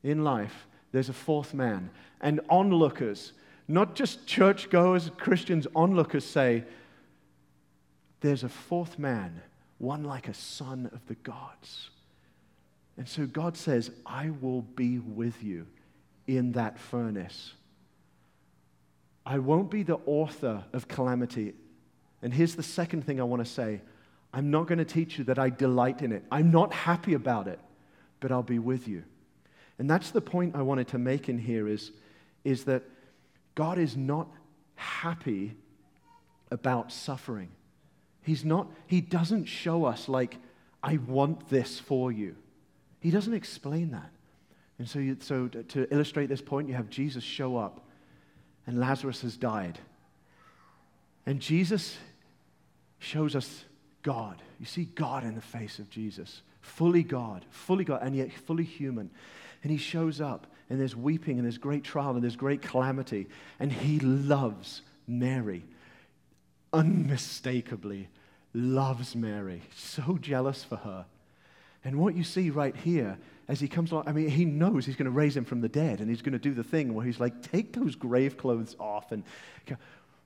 in 0.02 0.24
life, 0.24 0.68
there's 0.92 1.10
a 1.10 1.14
fourth 1.14 1.54
man. 1.54 1.92
And 2.22 2.40
onlookers, 2.50 3.34
not 3.68 3.96
just 3.96 4.26
churchgoers, 4.26 5.12
Christians, 5.18 5.68
onlookers 5.76 6.26
say, 6.26 6.64
there's 8.22 8.44
a 8.44 8.50
fourth 8.50 8.98
man, 8.98 9.42
one 9.78 10.04
like 10.04 10.28
a 10.28 10.34
son 10.34 10.90
of 10.94 11.06
the 11.08 11.16
gods. 11.16 11.90
And 13.00 13.08
so 13.08 13.26
God 13.26 13.56
says, 13.56 13.92
I 14.06 14.30
will 14.42 14.62
be 14.62 15.00
with 15.00 15.42
you 15.42 15.68
in 16.28 16.52
that 16.52 16.78
furnace. 16.78 17.54
I 19.26 19.40
won't 19.40 19.72
be 19.72 19.84
the 19.84 20.00
author 20.06 20.66
of 20.74 20.90
calamity. 20.90 21.54
And 22.22 22.34
here's 22.34 22.56
the 22.56 22.62
second 22.62 23.06
thing 23.06 23.22
I 23.22 23.24
want 23.24 23.44
to 23.44 23.50
say 23.50 23.80
I'm 24.34 24.52
not 24.52 24.68
going 24.68 24.80
to 24.80 24.86
teach 24.86 25.18
you 25.18 25.24
that 25.24 25.40
I 25.40 25.50
delight 25.50 26.02
in 26.02 26.12
it. 26.12 26.26
I'm 26.30 26.52
not 26.52 26.74
happy 26.74 27.14
about 27.14 27.48
it, 27.48 27.62
but 28.20 28.34
I'll 28.34 28.44
be 28.44 28.60
with 28.60 28.86
you. 28.86 29.06
And 29.80 29.90
that's 29.90 30.12
the 30.12 30.20
point 30.20 30.58
I 30.58 30.62
wanted 30.62 30.90
to 30.90 30.98
make 30.98 31.30
in 31.30 31.38
here 31.38 31.70
is, 31.70 31.92
is 32.44 32.66
that 32.66 32.84
God 33.56 33.78
is 33.78 33.96
not 33.96 34.28
happy 34.76 35.56
about 36.52 36.92
suffering. 36.92 37.48
He's 38.24 38.44
not, 38.44 38.68
he 38.88 39.00
doesn't 39.00 39.46
show 39.46 39.86
us 39.86 40.10
like, 40.10 40.36
I 40.84 40.98
want 40.98 41.48
this 41.48 41.80
for 41.80 42.12
you. 42.12 42.36
He 43.00 43.12
doesn't 43.12 43.34
explain 43.34 43.92
that. 43.92 44.10
And 44.78 44.88
so, 44.88 45.00
you, 45.00 45.18
so 45.20 45.48
to, 45.48 45.64
to 45.64 45.94
illustrate 45.94 46.28
this 46.28 46.42
point, 46.42 46.70
you 46.70 46.76
have 46.76 46.90
Jesus 46.90 47.24
show 47.24 47.58
up, 47.58 47.86
and 48.66 48.80
Lazarus 48.80 49.22
has 49.22 49.38
died. 49.38 49.78
And 51.26 51.40
Jesus 51.40 51.98
shows 53.00 53.36
us 53.36 53.66
God. 54.04 54.42
You 54.60 54.66
see 54.66 54.86
God 54.86 55.24
in 55.24 55.36
the 55.36 55.42
face 55.42 55.80
of 55.80 55.90
Jesus. 55.90 56.42
Fully 56.62 57.04
God, 57.04 57.46
fully 57.50 57.84
God, 57.84 58.02
and 58.02 58.16
yet 58.16 58.32
fully 58.32 58.64
human. 58.64 59.10
And 59.64 59.72
he 59.72 59.78
shows 59.78 60.22
up, 60.22 60.48
and 60.70 60.80
there's 60.80 60.96
weeping, 60.96 61.38
and 61.38 61.46
there's 61.46 61.58
great 61.58 61.84
trial, 61.84 62.12
and 62.12 62.24
there's 62.24 62.36
great 62.36 62.62
calamity. 62.62 63.28
And 63.60 63.72
he 63.72 64.00
loves 64.00 64.82
Mary. 65.08 65.64
Unmistakably 66.72 68.10
loves 68.54 69.16
Mary. 69.16 69.62
So 69.76 70.18
jealous 70.22 70.64
for 70.64 70.78
her. 70.78 71.06
And 71.84 72.00
what 72.00 72.16
you 72.16 72.24
see 72.24 72.50
right 72.50 72.76
here 72.76 73.18
as 73.48 73.60
he 73.60 73.68
comes 73.68 73.92
along, 73.92 74.04
I 74.08 74.12
mean, 74.12 74.30
he 74.30 74.46
knows 74.46 74.86
he's 74.86 74.96
going 74.96 75.06
to 75.06 75.12
raise 75.12 75.36
him 75.36 75.46
from 75.46 75.62
the 75.62 75.70
dead, 75.70 76.02
and 76.02 76.10
he's 76.10 76.22
going 76.22 76.34
to 76.34 76.40
do 76.40 76.54
the 76.54 76.64
thing 76.64 76.94
where 76.94 77.06
he's 77.06 77.20
like, 77.20 77.42
take 77.42 77.74
those 77.74 77.96
grave 77.96 78.38
clothes 78.38 78.76
off. 78.80 79.12
And, 79.12 79.24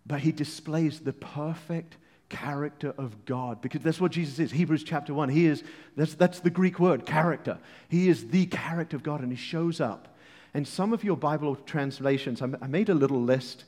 but 0.05 0.19
he 0.19 0.31
displays 0.31 0.99
the 0.99 1.13
perfect 1.13 1.95
character 2.29 2.93
of 2.97 3.25
God 3.25 3.61
because 3.61 3.81
that's 3.81 4.01
what 4.01 4.11
Jesus 4.11 4.39
is. 4.39 4.51
Hebrews 4.51 4.83
chapter 4.83 5.13
1. 5.13 5.29
He 5.29 5.45
is, 5.45 5.63
that's, 5.95 6.15
that's 6.15 6.39
the 6.39 6.49
Greek 6.49 6.79
word, 6.79 7.05
character. 7.05 7.59
He 7.89 8.09
is 8.09 8.27
the 8.29 8.47
character 8.47 8.95
of 8.95 9.03
God 9.03 9.21
and 9.21 9.31
he 9.31 9.37
shows 9.37 9.79
up. 9.79 10.17
And 10.53 10.67
some 10.67 10.93
of 10.93 11.03
your 11.03 11.15
Bible 11.15 11.55
translations, 11.55 12.41
I 12.41 12.67
made 12.67 12.89
a 12.89 12.93
little 12.93 13.21
list. 13.21 13.65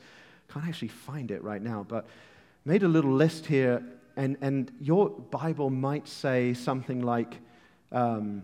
Can't 0.50 0.68
actually 0.68 0.90
find 0.90 1.32
it 1.32 1.44
right 1.44 1.62
now, 1.62 1.86
but 1.88 2.08
made 2.64 2.84
a 2.84 2.88
little 2.88 3.14
list 3.14 3.46
here. 3.46 3.84
And, 4.18 4.38
and 4.42 4.72
your 4.80 5.10
Bible 5.10 5.70
might 5.70 6.08
say 6.08 6.54
something 6.54 7.02
like, 7.02 7.38
um, 7.92 8.44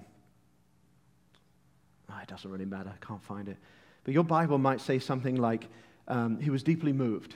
oh, 2.09 2.19
it 2.21 2.27
doesn't 2.27 2.49
really 2.49 2.65
matter, 2.65 2.91
I 2.93 3.05
can't 3.05 3.23
find 3.23 3.47
it. 3.47 3.57
But 4.03 4.13
your 4.13 4.23
Bible 4.23 4.57
might 4.57 4.81
say 4.81 4.99
something 4.99 5.35
like, 5.35 5.67
um, 6.07 6.39
he 6.39 6.49
was 6.49 6.63
deeply 6.63 6.93
moved. 6.93 7.35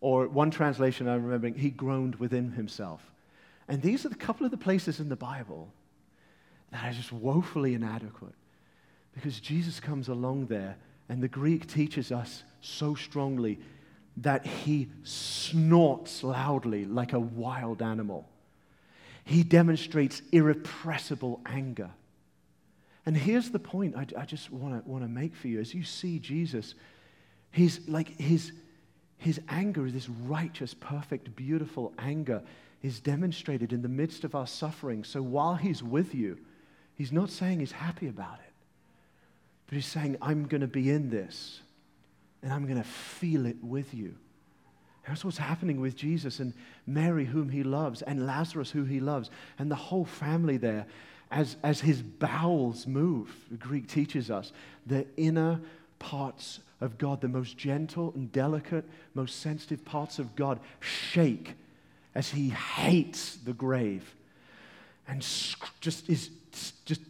Or 0.00 0.28
one 0.28 0.50
translation 0.50 1.08
I'm 1.08 1.24
remembering, 1.24 1.54
he 1.54 1.70
groaned 1.70 2.16
within 2.16 2.52
himself. 2.52 3.02
And 3.68 3.82
these 3.82 4.04
are 4.06 4.08
a 4.08 4.14
couple 4.14 4.44
of 4.44 4.50
the 4.50 4.56
places 4.56 4.98
in 4.98 5.08
the 5.08 5.16
Bible 5.16 5.72
that 6.72 6.84
are 6.84 6.92
just 6.92 7.12
woefully 7.12 7.74
inadequate. 7.74 8.34
Because 9.12 9.40
Jesus 9.40 9.80
comes 9.80 10.08
along 10.08 10.46
there, 10.46 10.76
and 11.08 11.22
the 11.22 11.28
Greek 11.28 11.66
teaches 11.66 12.12
us 12.12 12.44
so 12.60 12.94
strongly 12.94 13.58
that 14.16 14.46
he 14.46 14.88
snorts 15.02 16.22
loudly 16.22 16.84
like 16.84 17.12
a 17.12 17.20
wild 17.20 17.82
animal. 17.82 18.28
He 19.24 19.42
demonstrates 19.42 20.22
irrepressible 20.32 21.40
anger. 21.46 21.90
And 23.06 23.16
here's 23.16 23.50
the 23.50 23.58
point 23.58 23.96
I, 23.96 24.06
I 24.18 24.24
just 24.24 24.50
want 24.50 24.86
to 24.86 25.08
make 25.08 25.34
for 25.34 25.48
you. 25.48 25.60
As 25.60 25.74
you 25.74 25.84
see 25.84 26.18
Jesus, 26.18 26.74
he's 27.50 27.88
like 27.88 28.18
his 28.20 28.52
his 29.20 29.38
anger, 29.50 29.90
this 29.90 30.08
righteous, 30.08 30.72
perfect, 30.72 31.36
beautiful 31.36 31.92
anger, 31.98 32.42
is 32.82 33.00
demonstrated 33.00 33.70
in 33.70 33.82
the 33.82 33.88
midst 33.88 34.24
of 34.24 34.34
our 34.34 34.46
suffering. 34.46 35.04
So 35.04 35.20
while 35.20 35.56
He's 35.56 35.82
with 35.82 36.14
you, 36.14 36.38
He's 36.94 37.12
not 37.12 37.28
saying 37.28 37.60
He's 37.60 37.72
happy 37.72 38.08
about 38.08 38.38
it, 38.38 38.52
but 39.66 39.74
He's 39.74 39.84
saying, 39.84 40.16
I'm 40.22 40.46
going 40.46 40.62
to 40.62 40.66
be 40.66 40.90
in 40.90 41.10
this 41.10 41.60
and 42.42 42.50
I'm 42.50 42.64
going 42.64 42.78
to 42.78 42.88
feel 42.88 43.44
it 43.44 43.62
with 43.62 43.92
you. 43.92 44.14
That's 45.10 45.24
what's 45.24 45.38
happening 45.38 45.80
with 45.80 45.96
Jesus 45.96 46.38
and 46.38 46.54
Mary, 46.86 47.24
whom 47.24 47.48
he 47.48 47.64
loves, 47.64 48.00
and 48.00 48.28
Lazarus, 48.28 48.70
who 48.70 48.84
he 48.84 49.00
loves, 49.00 49.28
and 49.58 49.68
the 49.68 49.74
whole 49.74 50.04
family 50.04 50.56
there. 50.56 50.86
As, 51.32 51.56
as 51.64 51.80
his 51.80 52.00
bowels 52.00 52.86
move, 52.86 53.34
the 53.50 53.56
Greek 53.56 53.88
teaches 53.88 54.30
us, 54.30 54.52
the 54.86 55.04
inner 55.16 55.60
parts 55.98 56.60
of 56.80 56.96
God, 56.96 57.20
the 57.20 57.28
most 57.28 57.58
gentle 57.58 58.12
and 58.14 58.30
delicate, 58.30 58.84
most 59.14 59.40
sensitive 59.40 59.84
parts 59.84 60.20
of 60.20 60.36
God, 60.36 60.60
shake 60.78 61.54
as 62.14 62.30
he 62.30 62.50
hates 62.50 63.34
the 63.34 63.52
grave 63.52 64.14
and 65.08 65.22
just 65.80 66.08
is 66.08 66.30
just 66.84 67.00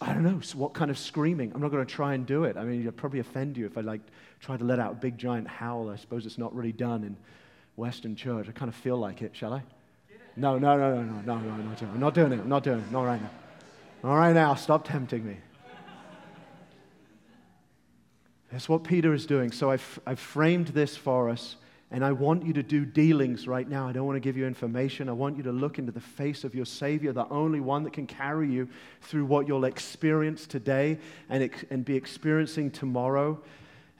I 0.00 0.12
don't 0.12 0.22
know 0.22 0.40
what 0.54 0.74
kind 0.74 0.90
of 0.90 0.98
screaming. 0.98 1.52
I'm 1.54 1.60
not 1.60 1.70
going 1.70 1.84
to 1.84 1.92
try 1.92 2.14
and 2.14 2.24
do 2.24 2.44
it. 2.44 2.56
I 2.56 2.64
mean, 2.64 2.80
it'd 2.80 2.96
probably 2.96 3.20
offend 3.20 3.56
you 3.56 3.66
if 3.66 3.76
I 3.76 3.82
like 3.82 4.00
try 4.40 4.56
to 4.56 4.64
let 4.64 4.78
out 4.78 4.92
a 4.92 4.94
big 4.94 5.18
giant 5.18 5.48
howl. 5.48 5.90
I 5.90 5.96
suppose 5.96 6.24
it's 6.24 6.38
not 6.38 6.54
really 6.54 6.72
done 6.72 7.04
in 7.04 7.16
Western 7.76 8.16
church. 8.16 8.48
I 8.48 8.52
kind 8.52 8.68
of 8.68 8.74
feel 8.74 8.96
like 8.96 9.22
it. 9.22 9.34
Shall 9.34 9.52
I? 9.52 9.62
No, 10.36 10.58
no, 10.58 10.76
no, 10.76 11.02
no, 11.02 11.02
no, 11.02 11.38
no, 11.38 11.56
no, 11.56 11.72
it. 11.72 11.82
I'm 11.82 12.00
not 12.00 12.14
doing 12.14 12.32
it. 12.32 12.40
I'm 12.40 12.48
not 12.48 12.62
doing 12.62 12.80
it. 12.80 12.90
Not 12.90 13.02
right 13.04 13.20
now. 13.20 13.30
Not 14.02 14.14
right 14.14 14.34
now. 14.34 14.54
Stop 14.54 14.86
tempting 14.86 15.26
me. 15.26 15.36
That's 18.52 18.68
what 18.68 18.84
Peter 18.84 19.12
is 19.12 19.26
doing. 19.26 19.50
So 19.50 19.70
I've, 19.70 19.98
I've 20.06 20.20
framed 20.20 20.68
this 20.68 20.96
for 20.96 21.28
us, 21.28 21.56
and 21.90 22.04
I 22.04 22.10
want 22.12 22.44
you 22.44 22.52
to 22.54 22.62
do 22.62 22.84
dealings 22.84 23.46
right 23.46 23.68
now. 23.68 23.86
I 23.86 23.92
don't 23.92 24.06
want 24.06 24.16
to 24.16 24.20
give 24.20 24.36
you 24.36 24.44
information. 24.44 25.08
I 25.08 25.12
want 25.12 25.36
you 25.36 25.44
to 25.44 25.52
look 25.52 25.78
into 25.78 25.92
the 25.92 26.00
face 26.00 26.42
of 26.42 26.54
your 26.54 26.66
Savior, 26.66 27.12
the 27.12 27.28
only 27.28 27.60
one 27.60 27.84
that 27.84 27.92
can 27.92 28.08
carry 28.08 28.50
you 28.50 28.68
through 29.02 29.24
what 29.26 29.46
you'll 29.46 29.64
experience 29.64 30.46
today 30.46 30.98
and, 31.28 31.48
and 31.70 31.84
be 31.84 31.94
experiencing 31.94 32.72
tomorrow. 32.72 33.40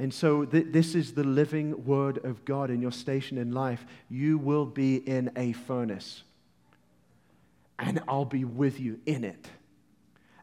And 0.00 0.12
so, 0.12 0.44
th- 0.44 0.66
this 0.70 0.94
is 0.94 1.14
the 1.14 1.24
living 1.24 1.84
word 1.86 2.22
of 2.24 2.44
God 2.44 2.70
in 2.70 2.82
your 2.82 2.92
station 2.92 3.38
in 3.38 3.52
life. 3.52 3.86
You 4.10 4.36
will 4.36 4.66
be 4.66 4.96
in 4.96 5.30
a 5.36 5.52
furnace, 5.52 6.22
and 7.78 8.02
I'll 8.06 8.26
be 8.26 8.44
with 8.44 8.78
you 8.78 9.00
in 9.06 9.24
it. 9.24 9.48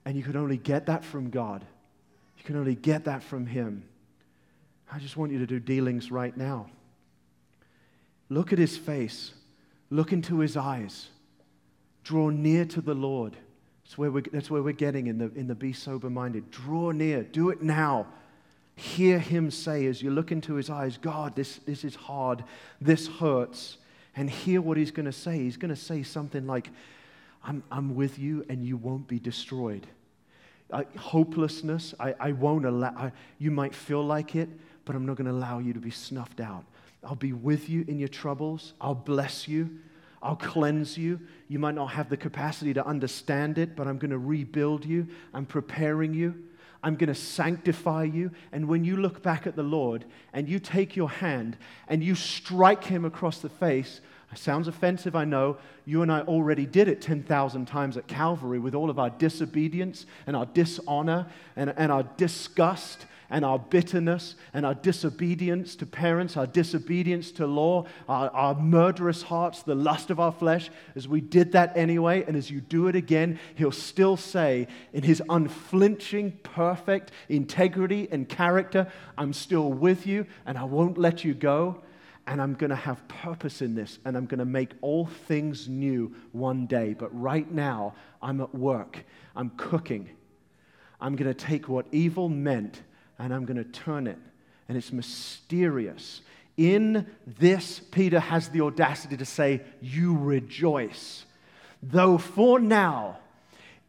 And 0.05 0.17
you 0.17 0.23
can 0.23 0.35
only 0.38 0.57
get 0.57 0.88
that 0.88 1.05
from 1.05 1.29
God, 1.29 1.63
you 2.38 2.43
can 2.45 2.55
only 2.55 2.73
get 2.73 3.03
that 3.03 3.21
from 3.21 3.45
Him. 3.45 3.83
I 4.91 4.97
just 4.97 5.17
want 5.17 5.31
you 5.31 5.39
to 5.39 5.47
do 5.47 5.59
dealings 5.59 6.09
right 6.09 6.35
now. 6.35 6.67
Look 8.29 8.53
at 8.53 8.59
his 8.59 8.77
face, 8.77 9.33
look 9.89 10.11
into 10.11 10.39
his 10.39 10.57
eyes, 10.57 11.09
draw 12.03 12.29
near 12.29 12.65
to 12.65 12.81
the 12.81 12.95
Lord. 12.95 13.35
That's 13.83 13.97
where 13.97 14.11
we're, 14.11 14.23
that's 14.31 14.49
where 14.49 14.63
we're 14.63 14.73
getting 14.73 15.07
in 15.07 15.17
the, 15.17 15.31
in 15.35 15.47
the 15.47 15.55
be 15.55 15.73
sober 15.73 16.09
minded. 16.09 16.49
Draw 16.51 16.91
near, 16.91 17.23
do 17.23 17.49
it 17.49 17.61
now. 17.61 18.07
Hear 18.75 19.19
him 19.19 19.51
say 19.51 19.85
as 19.85 20.01
you 20.01 20.09
look 20.09 20.31
into 20.31 20.55
his 20.55 20.69
eyes, 20.69 20.97
God, 20.97 21.35
this, 21.35 21.57
this 21.57 21.83
is 21.83 21.95
hard, 21.95 22.43
this 22.81 23.07
hurts. 23.07 23.77
And 24.15 24.29
hear 24.29 24.61
what 24.61 24.77
he's 24.77 24.91
going 24.91 25.05
to 25.05 25.11
say. 25.11 25.37
He's 25.39 25.57
going 25.57 25.73
to 25.73 25.79
say 25.79 26.03
something 26.03 26.45
like, 26.45 26.69
I'm, 27.43 27.63
I'm 27.71 27.95
with 27.95 28.19
you 28.19 28.45
and 28.47 28.63
you 28.63 28.77
won't 28.77 29.07
be 29.07 29.19
destroyed. 29.19 29.87
Uh, 30.71 30.83
hopelessness, 30.97 31.93
I, 31.99 32.15
I 32.19 32.31
won't 32.31 32.65
allow, 32.65 32.93
I, 32.95 33.11
you 33.37 33.51
might 33.51 33.75
feel 33.75 34.03
like 34.03 34.35
it, 34.35 34.49
but 34.85 34.95
I'm 34.95 35.05
not 35.05 35.17
going 35.17 35.27
to 35.27 35.33
allow 35.33 35.59
you 35.59 35.73
to 35.73 35.79
be 35.79 35.91
snuffed 35.91 36.39
out. 36.39 36.63
I'll 37.05 37.15
be 37.15 37.33
with 37.33 37.69
you 37.69 37.86
in 37.88 38.00
your 38.00 38.07
troubles. 38.07 38.74
I'll 38.79 38.95
bless 38.95 39.48
you. 39.48 39.79
I'll 40.22 40.38
cleanse 40.38 40.98
you. 40.98 41.19
You 41.50 41.60
might 41.60 41.75
not 41.75 41.88
have 41.88 42.10
the 42.10 42.17
capacity 42.17 42.74
to 42.74 42.86
understand 42.86 43.57
it, 43.57 43.75
but 43.75 43.88
I'm 43.88 43.98
going 43.98 44.12
to 44.12 44.17
rebuild 44.17 44.86
you. 44.86 45.07
I'm 45.33 45.45
preparing 45.45 46.13
you. 46.13 46.36
I'm 46.81 46.95
going 46.95 47.07
to 47.07 47.15
sanctify 47.15 48.05
you. 48.05 48.31
And 48.51 48.67
when 48.67 48.83
you 48.83 48.98
look 48.98 49.22
back 49.22 49.48
at 49.48 49.55
the 49.55 49.63
Lord 49.63 50.05
and 50.33 50.50
you 50.50 50.60
take 50.60 50.95
your 50.95 51.10
hand 51.10 51.57
and 51.88 52.03
you 52.03 52.15
strike 52.15 52.83
him 52.86 53.05
across 53.05 53.39
the 53.39 53.50
face, 53.50 54.01
sounds 54.36 54.67
offensive, 54.67 55.15
I 55.15 55.25
know. 55.25 55.57
You 55.86 56.01
and 56.01 56.12
I 56.12 56.22
already 56.22 56.65
did 56.65 56.88
it 56.88 57.01
10,000 57.01 57.65
times 57.67 57.98
at 57.98 58.07
Calvary 58.07 58.60
with 58.60 58.74
all 58.74 58.89
of 58.89 59.00
our 59.00 59.10
disobedience 59.10 60.05
and 60.25 60.36
our 60.36 60.45
dishonor 60.45 61.27
and, 61.55 61.74
and 61.77 61.91
our 61.91 62.03
disgust 62.17 63.05
and 63.33 63.43
our 63.43 63.57
bitterness 63.57 64.35
and 64.53 64.63
our 64.63 64.75
disobedience 64.75 65.75
to 65.75 65.87
parents, 65.87 66.37
our 66.37 66.45
disobedience 66.45 67.31
to 67.31 67.47
law, 67.47 67.83
our, 68.07 68.29
our 68.29 68.53
murderous 68.53 69.23
hearts, 69.23 69.63
the 69.63 69.73
lust 69.73 70.11
of 70.11 70.19
our 70.19 70.31
flesh, 70.31 70.69
as 70.95 71.07
we 71.07 71.19
did 71.19 71.51
that 71.53 71.75
anyway, 71.75 72.23
and 72.27 72.37
as 72.37 72.51
you 72.51 72.61
do 72.61 72.87
it 72.87 72.95
again, 72.95 73.39
He'll 73.55 73.71
still 73.71 74.17
say, 74.17 74.67
in 74.93 75.01
His 75.01 75.21
unflinching, 75.29 76.33
perfect 76.43 77.11
integrity 77.27 78.07
and 78.11 78.29
character, 78.29 78.87
I'm 79.17 79.33
still 79.33 79.73
with 79.73 80.05
you 80.05 80.27
and 80.45 80.55
I 80.55 80.65
won't 80.65 80.99
let 80.99 81.23
you 81.23 81.33
go 81.33 81.81
and 82.27 82.39
I'm 82.39 82.53
going 82.53 82.69
to 82.69 82.75
have 82.75 83.05
purpose 83.07 83.63
in 83.63 83.75
this, 83.75 83.99
and 84.05 84.15
I'm 84.15 84.27
going 84.27 84.39
to 84.39 84.45
make 84.45 84.71
all 84.79 85.07
things 85.07 85.67
new 85.67 86.15
one 86.31 86.67
day. 86.67 86.95
But 86.97 87.09
right 87.19 87.51
now, 87.51 87.95
I'm 88.21 88.39
at 88.39 88.55
work, 88.55 89.03
I'm 89.35 89.49
cooking. 89.57 90.09
I'm 91.01 91.17
going 91.17 91.27
to 91.27 91.33
take 91.33 91.67
what 91.67 91.85
evil 91.91 92.29
meant 92.29 92.81
and 93.20 93.34
I'm 93.34 93.46
going 93.46 93.58
to 93.58 93.63
turn 93.63 94.08
it. 94.08 94.17
And 94.67 94.77
it's 94.77 94.91
mysterious. 94.91 96.22
In 96.58 97.08
this, 97.25 97.79
Peter 97.79 98.20
has 98.20 98.50
the 98.50 98.62
audacity 98.62 99.17
to 99.17 99.25
say, 99.25 99.62
You 99.82 100.17
rejoice. 100.17 101.25
Though 101.82 102.17
for 102.17 102.60
now, 102.60 103.20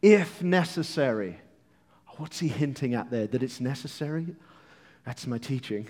if 0.01 0.43
necessary, 0.43 1.39
what's 2.17 2.39
he 2.39 2.47
hinting 2.47 2.93
at 2.93 3.09
there? 3.09 3.27
That 3.27 3.43
it's 3.43 3.61
necessary? 3.61 4.35
That's 5.05 5.27
my 5.27 5.37
teaching. 5.37 5.87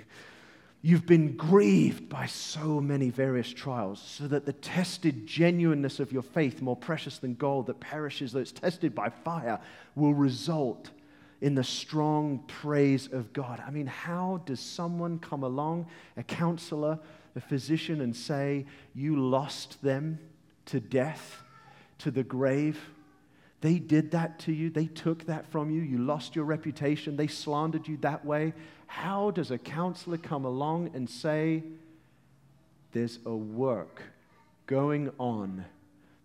You've 0.82 1.08
been 1.08 1.36
grieved 1.36 2.10
by 2.10 2.28
so 2.28 2.80
many 2.80 3.10
various 3.10 3.52
trials, 3.52 4.00
so 4.00 4.28
that 4.28 4.46
the 4.46 4.54
tested 4.54 5.26
genuineness 5.26 6.00
of 6.00 6.12
your 6.12 6.22
faith, 6.22 6.62
more 6.62 6.76
precious 6.76 7.18
than 7.18 7.34
gold 7.34 7.66
that 7.68 7.80
perishes, 7.80 8.34
though 8.34 8.40
it's 8.40 8.52
tested 8.52 8.94
by 8.94 9.10
fire, 9.10 9.60
will 9.96 10.14
result 10.14 10.92
in 11.42 11.56
the 11.56 11.64
strong 11.64 12.44
praise 12.48 13.08
of 13.12 13.34
God. 13.34 13.62
I 13.66 13.70
mean, 13.72 13.88
how 13.88 14.42
does 14.46 14.60
someone 14.60 15.20
come 15.20 15.44
along, 15.44 15.88
a 16.18 16.24
counselor, 16.24 17.00
a 17.36 17.42
physician, 17.42 18.02
and 18.02 18.16
say, 18.16 18.66
You 18.94 19.18
lost 19.18 19.82
them 19.82 20.20
to 20.68 20.80
death, 20.80 21.44
to 22.00 22.12
the 22.12 22.24
grave? 22.24 22.80
They 23.62 23.80
did 23.80 24.12
that 24.12 24.40
to 24.40 24.54
you. 24.54 24.70
They 24.70 24.86
took 24.86 25.26
that 25.26 25.48
from 25.52 25.72
you. 25.72 25.82
You 25.82 25.98
lost 25.98 26.36
your 26.36 26.46
reputation. 26.46 27.18
They 27.18 27.28
slandered 27.28 27.88
you 27.88 27.98
that 27.98 28.24
way. 28.24 28.54
How 28.88 29.32
does 29.32 29.52
a 29.52 29.58
counselor 29.58 30.18
come 30.18 30.46
along 30.46 30.92
and 30.94 31.10
say, 31.10 31.64
There's 32.92 33.20
a 33.26 33.36
work 33.36 34.02
going 34.68 35.12
on 35.20 35.66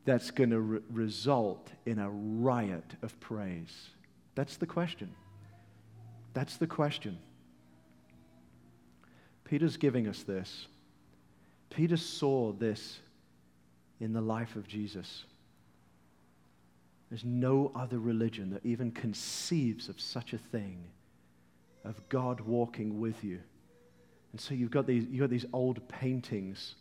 that's 0.05 0.31
going 0.31 0.50
to 0.50 0.61
re- 0.61 0.81
result 0.90 1.69
in 1.85 1.99
a 1.99 2.11
riot 2.11 2.97
of 3.02 3.19
praise? 3.21 3.90
That's 4.40 4.56
the 4.56 4.64
question. 4.64 5.11
That's 6.32 6.56
the 6.56 6.66
question. 6.66 7.18
Peter's 9.44 9.76
giving 9.76 10.09
us 10.09 10.23
this. 10.23 10.66
Peter 11.68 11.99
saw 11.99 12.50
this 12.52 13.00
in 14.00 14.14
the 14.14 14.23
life 14.23 14.56
of 14.56 14.66
Jesus. 14.66 15.25
There's 17.11 17.23
no 17.23 17.70
other 17.75 17.99
religion 17.99 18.49
that 18.52 18.64
even 18.64 18.92
conceives 18.92 19.90
of 19.90 20.00
such 20.00 20.32
a 20.32 20.38
thing, 20.38 20.85
of 21.85 22.09
God 22.09 22.40
walking 22.40 22.99
with 22.99 23.23
you. 23.23 23.40
And 24.32 24.40
so 24.40 24.54
you've 24.54 24.70
got 24.70 24.87
these, 24.87 25.04
you've 25.11 25.20
got 25.20 25.28
these 25.28 25.44
old 25.52 25.87
paintings 25.87 26.76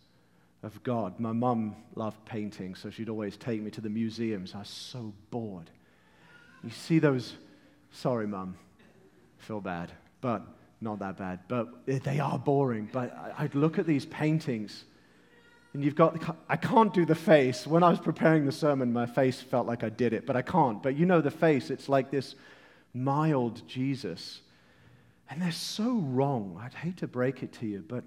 of 0.63 0.81
God. 0.83 1.19
My 1.19 1.33
mum 1.33 1.75
loved 1.95 2.23
painting, 2.23 2.75
so 2.75 2.89
she'd 2.89 3.09
always 3.09 3.35
take 3.35 3.61
me 3.61 3.69
to 3.71 3.81
the 3.81 3.89
museums. 3.89 4.55
I 4.55 4.59
was 4.59 4.69
so 4.69 5.13
bored. 5.29 5.69
You 6.63 6.69
see 6.69 6.99
those, 6.99 7.33
sorry, 7.91 8.27
mum, 8.27 8.57
feel 9.37 9.61
bad, 9.61 9.91
but 10.21 10.41
not 10.81 10.99
that 10.99 11.17
bad. 11.17 11.39
But 11.47 11.85
they 11.85 12.19
are 12.19 12.39
boring. 12.39 12.89
But 12.91 13.15
I'd 13.37 13.55
look 13.55 13.79
at 13.79 13.85
these 13.85 14.05
paintings, 14.05 14.85
and 15.73 15.83
you've 15.83 15.95
got, 15.95 16.37
I 16.47 16.55
can't 16.55 16.93
do 16.93 17.05
the 17.05 17.15
face. 17.15 17.67
When 17.67 17.83
I 17.83 17.89
was 17.89 17.99
preparing 17.99 18.45
the 18.45 18.51
sermon, 18.51 18.93
my 18.93 19.05
face 19.05 19.41
felt 19.41 19.67
like 19.67 19.83
I 19.83 19.89
did 19.89 20.13
it, 20.13 20.25
but 20.25 20.35
I 20.35 20.41
can't. 20.41 20.81
But 20.81 20.95
you 20.95 21.05
know 21.05 21.21
the 21.21 21.31
face, 21.31 21.69
it's 21.69 21.89
like 21.89 22.11
this 22.11 22.35
mild 22.93 23.67
Jesus. 23.67 24.41
And 25.29 25.41
they're 25.41 25.51
so 25.51 25.99
wrong. 25.99 26.59
I'd 26.63 26.73
hate 26.73 26.97
to 26.97 27.07
break 27.07 27.43
it 27.43 27.53
to 27.53 27.67
you, 27.67 27.83
but 27.87 28.03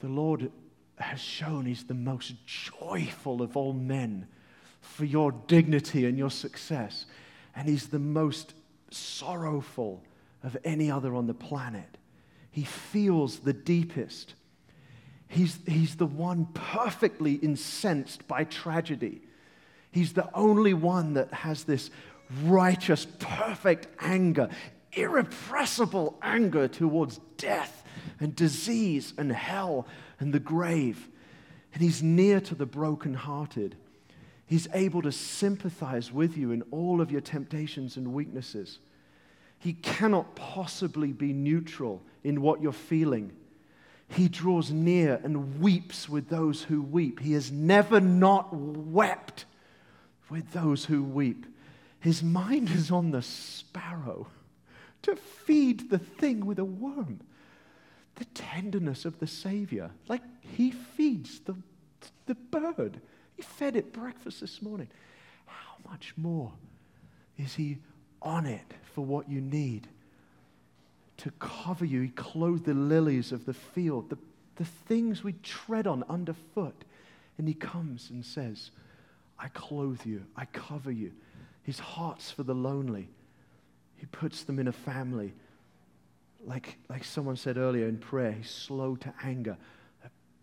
the 0.00 0.08
Lord 0.08 0.50
has 0.96 1.20
shown 1.20 1.64
He's 1.64 1.84
the 1.84 1.94
most 1.94 2.34
joyful 2.44 3.40
of 3.40 3.56
all 3.56 3.72
men 3.72 4.26
for 4.80 5.04
your 5.04 5.30
dignity 5.30 6.06
and 6.06 6.18
your 6.18 6.30
success 6.30 7.06
and 7.54 7.68
he's 7.68 7.88
the 7.88 7.98
most 7.98 8.54
sorrowful 8.90 10.02
of 10.42 10.56
any 10.64 10.90
other 10.90 11.14
on 11.14 11.26
the 11.26 11.34
planet. 11.34 11.98
He 12.50 12.64
feels 12.64 13.40
the 13.40 13.52
deepest. 13.52 14.34
He's, 15.28 15.58
he's 15.66 15.96
the 15.96 16.06
one 16.06 16.46
perfectly 16.52 17.34
incensed 17.34 18.28
by 18.28 18.44
tragedy. 18.44 19.22
He's 19.90 20.12
the 20.12 20.28
only 20.34 20.74
one 20.74 21.14
that 21.14 21.32
has 21.32 21.64
this 21.64 21.90
righteous, 22.44 23.06
perfect 23.18 23.88
anger, 24.00 24.48
irrepressible 24.92 26.18
anger 26.22 26.68
towards 26.68 27.18
death 27.36 27.84
and 28.20 28.36
disease 28.36 29.14
and 29.16 29.32
hell 29.32 29.86
and 30.20 30.32
the 30.32 30.40
grave. 30.40 31.08
And 31.72 31.82
he's 31.82 32.02
near 32.02 32.40
to 32.40 32.54
the 32.54 32.66
brokenhearted. 32.66 33.76
He's 34.52 34.68
able 34.74 35.00
to 35.00 35.12
sympathize 35.12 36.12
with 36.12 36.36
you 36.36 36.50
in 36.50 36.60
all 36.70 37.00
of 37.00 37.10
your 37.10 37.22
temptations 37.22 37.96
and 37.96 38.12
weaknesses. 38.12 38.80
He 39.58 39.72
cannot 39.72 40.36
possibly 40.36 41.10
be 41.10 41.32
neutral 41.32 42.02
in 42.22 42.42
what 42.42 42.60
you're 42.60 42.70
feeling. 42.70 43.32
He 44.08 44.28
draws 44.28 44.70
near 44.70 45.18
and 45.24 45.58
weeps 45.58 46.06
with 46.06 46.28
those 46.28 46.64
who 46.64 46.82
weep. 46.82 47.20
He 47.20 47.32
has 47.32 47.50
never 47.50 47.98
not 47.98 48.50
wept 48.52 49.46
with 50.28 50.52
those 50.52 50.84
who 50.84 51.02
weep. 51.02 51.46
His 52.00 52.22
mind 52.22 52.68
is 52.68 52.90
on 52.90 53.10
the 53.10 53.22
sparrow 53.22 54.26
to 55.00 55.16
feed 55.16 55.88
the 55.88 55.98
thing 55.98 56.44
with 56.44 56.58
a 56.58 56.64
worm. 56.66 57.22
The 58.16 58.26
tenderness 58.26 59.06
of 59.06 59.18
the 59.18 59.26
Savior, 59.26 59.92
like 60.08 60.20
he 60.42 60.72
feeds 60.72 61.40
the, 61.40 61.56
the 62.26 62.34
bird. 62.34 63.00
He 63.42 63.46
fed 63.46 63.74
it 63.74 63.92
breakfast 63.92 64.40
this 64.40 64.62
morning. 64.62 64.86
How 65.46 65.90
much 65.90 66.14
more 66.16 66.52
is 67.36 67.54
He 67.54 67.78
on 68.20 68.46
it 68.46 68.74
for 68.94 69.04
what 69.04 69.28
you 69.28 69.40
need? 69.40 69.88
To 71.18 71.32
cover 71.40 71.84
you, 71.84 72.02
He 72.02 72.08
clothed 72.10 72.66
the 72.66 72.74
lilies 72.74 73.32
of 73.32 73.44
the 73.44 73.52
field, 73.52 74.10
the, 74.10 74.18
the 74.54 74.64
things 74.64 75.24
we 75.24 75.32
tread 75.42 75.88
on 75.88 76.04
underfoot. 76.08 76.84
And 77.36 77.48
He 77.48 77.54
comes 77.54 78.10
and 78.10 78.24
says, 78.24 78.70
I 79.40 79.48
clothe 79.48 80.06
you, 80.06 80.22
I 80.36 80.44
cover 80.44 80.92
you. 80.92 81.10
His 81.64 81.80
heart's 81.80 82.30
for 82.30 82.44
the 82.44 82.54
lonely. 82.54 83.08
He 83.96 84.06
puts 84.06 84.44
them 84.44 84.60
in 84.60 84.68
a 84.68 84.72
family. 84.72 85.32
Like, 86.44 86.76
like 86.88 87.02
someone 87.02 87.36
said 87.36 87.56
earlier 87.56 87.88
in 87.88 87.98
prayer, 87.98 88.32
he's 88.32 88.50
slow 88.50 88.94
to 88.96 89.12
anger, 89.20 89.56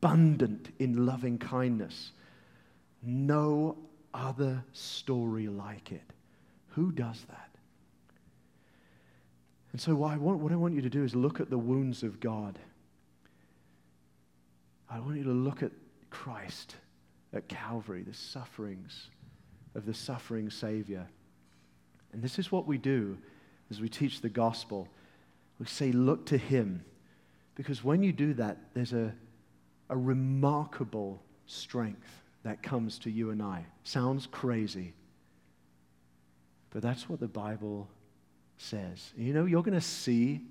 abundant 0.01 0.73
in 0.79 1.05
loving 1.05 1.37
kindness. 1.37 2.11
No 3.01 3.77
other 4.13 4.63
story 4.73 5.47
like 5.47 5.91
it. 5.91 6.03
Who 6.69 6.91
does 6.91 7.23
that? 7.29 7.49
And 9.71 9.79
so, 9.79 9.95
what 9.95 10.11
I, 10.11 10.17
want, 10.17 10.39
what 10.39 10.51
I 10.51 10.55
want 10.55 10.73
you 10.73 10.81
to 10.81 10.89
do 10.89 11.03
is 11.03 11.15
look 11.15 11.39
at 11.39 11.49
the 11.49 11.57
wounds 11.57 12.03
of 12.03 12.19
God. 12.19 12.57
I 14.89 14.99
want 14.99 15.17
you 15.17 15.23
to 15.23 15.29
look 15.29 15.61
at 15.61 15.71
Christ 16.09 16.75
at 17.33 17.47
Calvary, 17.47 18.01
the 18.01 18.13
sufferings 18.13 19.09
of 19.75 19.85
the 19.85 19.93
suffering 19.93 20.49
Savior. 20.49 21.07
And 22.11 22.23
this 22.23 22.39
is 22.39 22.51
what 22.51 22.65
we 22.65 22.79
do 22.79 23.17
as 23.69 23.79
we 23.79 23.87
teach 23.87 24.21
the 24.21 24.29
gospel. 24.29 24.87
We 25.59 25.67
say, 25.67 25.91
look 25.91 26.25
to 26.27 26.37
Him. 26.37 26.83
Because 27.53 27.83
when 27.83 28.01
you 28.01 28.11
do 28.11 28.33
that, 28.35 28.57
there's 28.73 28.93
a, 28.93 29.13
a 29.89 29.97
remarkable 29.97 31.21
strength 31.45 32.23
that 32.43 32.63
comes 32.63 32.99
to 32.99 33.11
you 33.11 33.31
and 33.31 33.41
I. 33.41 33.65
Sounds 33.83 34.27
crazy, 34.27 34.93
but 36.71 36.81
that's 36.81 37.09
what 37.09 37.19
the 37.19 37.27
Bible 37.27 37.87
says. 38.57 39.11
You 39.17 39.33
know, 39.33 39.45
you're 39.45 39.63
going 39.63 39.79
to 39.79 39.81
see 39.81 40.41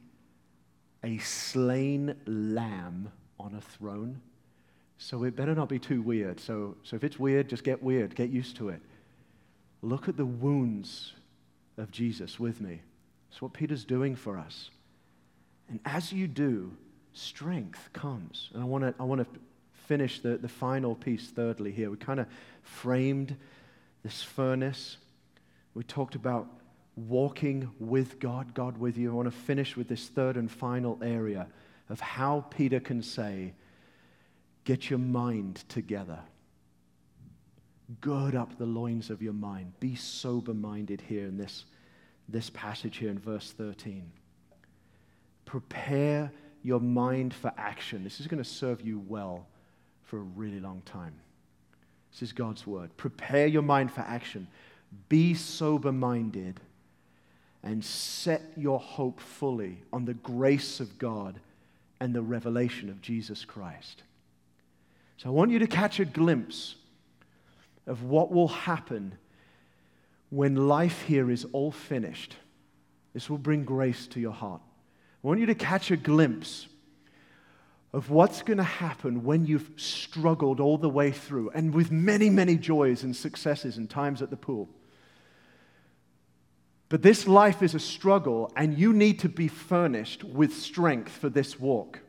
a 1.05 1.19
slain 1.19 2.15
lamb 2.27 3.11
on 3.39 3.55
a 3.55 3.61
throne. 3.61 4.21
So 4.99 5.23
it 5.25 5.37
better 5.37 5.55
not 5.55 5.69
be 5.69 5.79
too 5.79 6.03
weird. 6.03 6.41
So, 6.41 6.77
so 6.83 6.97
if 6.97 7.05
it's 7.05 7.19
weird, 7.19 7.49
just 7.49 7.63
get 7.63 7.83
weird, 7.83 8.15
get 8.17 8.31
used 8.31 8.57
to 8.57 8.71
it. 8.71 8.81
Look 9.81 10.09
at 10.09 10.17
the 10.17 10.27
wounds 10.27 11.13
of 11.77 11.93
Jesus 11.93 12.41
with 12.41 12.61
me. 12.61 12.81
That's 13.31 13.41
what 13.41 13.53
Peter's 13.53 13.85
doing 13.85 14.17
for 14.17 14.37
us. 14.37 14.71
And 15.69 15.79
as 15.85 16.13
you 16.13 16.27
do, 16.27 16.73
strength 17.13 17.91
comes. 17.93 18.51
And 18.55 18.63
I 18.63 18.67
want 18.67 18.85
to 18.85 18.95
I 18.99 19.05
want 19.05 19.21
to 19.21 19.41
finish 19.89 20.21
the, 20.21 20.37
the 20.37 20.49
final 20.49 20.95
piece, 20.95 21.29
thirdly, 21.31 21.73
here. 21.73 21.91
We 21.91 21.97
kind 21.97 22.21
of 22.21 22.27
framed 22.63 23.35
this 24.03 24.23
furnace. 24.23 24.99
We 25.73 25.83
talked 25.83 26.15
about 26.15 26.47
walking 26.95 27.71
with 27.81 28.21
God, 28.21 28.53
God 28.53 28.77
with 28.77 28.99
you. 28.99 29.11
I 29.11 29.15
want 29.15 29.33
to 29.33 29.37
finish 29.37 29.77
with 29.77 29.89
this 29.89 30.07
third 30.07 30.37
and 30.37 30.51
final 30.51 30.99
area 31.03 31.49
of 31.89 32.01
how 32.01 32.45
Peter 32.51 32.79
can 32.79 33.03
say, 33.03 33.55
Get 34.65 34.91
your 34.91 34.99
mind 34.99 35.65
together. 35.71 36.19
Gird 38.03 38.35
up 38.35 38.59
the 38.59 38.67
loins 38.67 39.09
of 39.09 39.23
your 39.23 39.33
mind. 39.33 39.73
Be 39.81 39.95
sober 39.95 40.53
minded 40.53 41.01
here 41.01 41.27
in 41.27 41.39
this, 41.39 41.65
this 42.29 42.51
passage 42.51 42.99
here 42.99 43.09
in 43.09 43.19
verse 43.19 43.51
13. 43.53 44.13
Prepare 45.47 46.31
your 46.63 46.81
mind 46.81 47.33
for 47.33 47.51
action. 47.57 48.05
This 48.05 48.21
is 48.21 48.27
going 48.27 48.43
to 48.43 48.49
serve 48.49 48.83
you 48.83 49.03
well 49.09 49.47
for 50.09 50.17
a 50.19 50.23
really 50.23 50.59
long 50.59 50.83
time. 50.87 51.15
This 52.11 52.23
is 52.23 52.33
God's 52.33 52.67
word. 52.67 52.97
Prepare 52.97 53.47
your 53.47 53.63
mind 53.63 53.93
for 53.93 54.01
action. 54.01 54.49
Be 55.11 55.35
sober 55.35 55.93
minded 55.93 56.61
and 57.63 57.85
set 57.85 58.43
your 58.57 58.81
hope 58.81 59.21
fully 59.21 59.79
on 59.93 60.07
the 60.07 60.15
grace 60.15 60.81
of 60.81 60.99
God 60.99 61.39
and 62.01 62.15
the 62.15 62.23
revelation 62.23 62.89
of 62.89 63.03
Jesus 63.03 63.45
Christ. 63.45 64.03
So 65.19 65.29
I 65.29 65.33
want 65.33 65.51
you 65.51 65.59
to 65.59 65.67
catch 65.67 66.01
a 66.01 66.07
glimpse 66.07 66.77
of 67.87 68.05
what 68.05 68.33
will 68.33 68.49
happen 68.49 69.13
when 70.31 70.69
life 70.69 71.03
here 71.03 71.31
is 71.31 71.45
all 71.53 71.71
finished. 71.71 72.37
This 73.13 73.29
will 73.29 73.39
bring 73.39 73.65
grace 73.65 74.07
to 74.09 74.21
your 74.21 74.33
heart. 74.33 74.63
I 75.23 75.27
want 75.27 75.41
you 75.41 75.47
to 75.47 75.55
catch 75.55 75.91
a 75.91 75.97
glimpse 75.97 76.67
of 77.93 78.11
what's 78.11 78.43
going 78.43 78.59
to 78.59 78.63
happen 78.63 79.25
when 79.25 79.47
you've 79.47 79.71
struggled 79.77 80.61
all 80.61 80.77
the 80.77 80.89
way 80.89 81.11
through 81.11 81.51
and 81.51 81.75
with 81.75 81.91
many, 81.91 82.29
many 82.29 82.57
joys 82.57 83.03
and 83.03 83.17
successes 83.17 83.79
and 83.79 83.89
times 83.89 84.21
at 84.21 84.31
the 84.31 84.37
pool. 84.37 84.69
But 86.89 87.03
this 87.03 87.27
life 87.27 87.63
is 87.63 87.75
a 87.75 87.81
struggle, 87.81 88.51
and 88.57 88.79
you 88.79 88.95
need 88.95 89.19
to 89.21 89.29
be 89.29 89.49
furnished 89.49 90.25
with 90.25 90.55
strength 90.55 91.13
for 91.13 91.29
this 91.29 91.61
walk. 91.61 92.01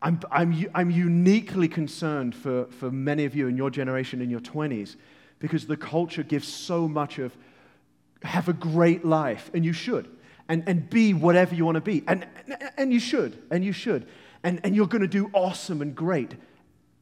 I'm, 0.00 0.20
I'm, 0.30 0.66
I'm 0.74 0.90
uniquely 0.90 1.68
concerned 1.68 2.34
for, 2.34 2.64
for 2.66 2.90
many 2.90 3.26
of 3.26 3.36
you 3.36 3.48
in 3.48 3.58
your 3.58 3.68
generation, 3.68 4.22
in 4.22 4.30
your 4.30 4.40
20s, 4.40 4.96
because 5.38 5.66
the 5.66 5.76
culture 5.76 6.22
gives 6.22 6.48
so 6.48 6.88
much 6.88 7.18
of 7.18 7.36
have 8.22 8.48
a 8.48 8.54
great 8.54 9.04
life, 9.04 9.50
and 9.52 9.64
you 9.64 9.74
should, 9.74 10.08
and, 10.50 10.64
and 10.66 10.90
be 10.90 11.14
whatever 11.14 11.54
you 11.54 11.64
want 11.64 11.76
to 11.76 11.80
be. 11.80 12.02
And, 12.08 12.26
and 12.76 12.92
you 12.92 12.98
should, 12.98 13.40
and 13.52 13.64
you 13.64 13.70
should. 13.72 14.08
And, 14.42 14.60
and 14.64 14.74
you're 14.74 14.88
going 14.88 15.02
to 15.02 15.08
do 15.08 15.30
awesome 15.32 15.80
and 15.80 15.94
great. 15.94 16.34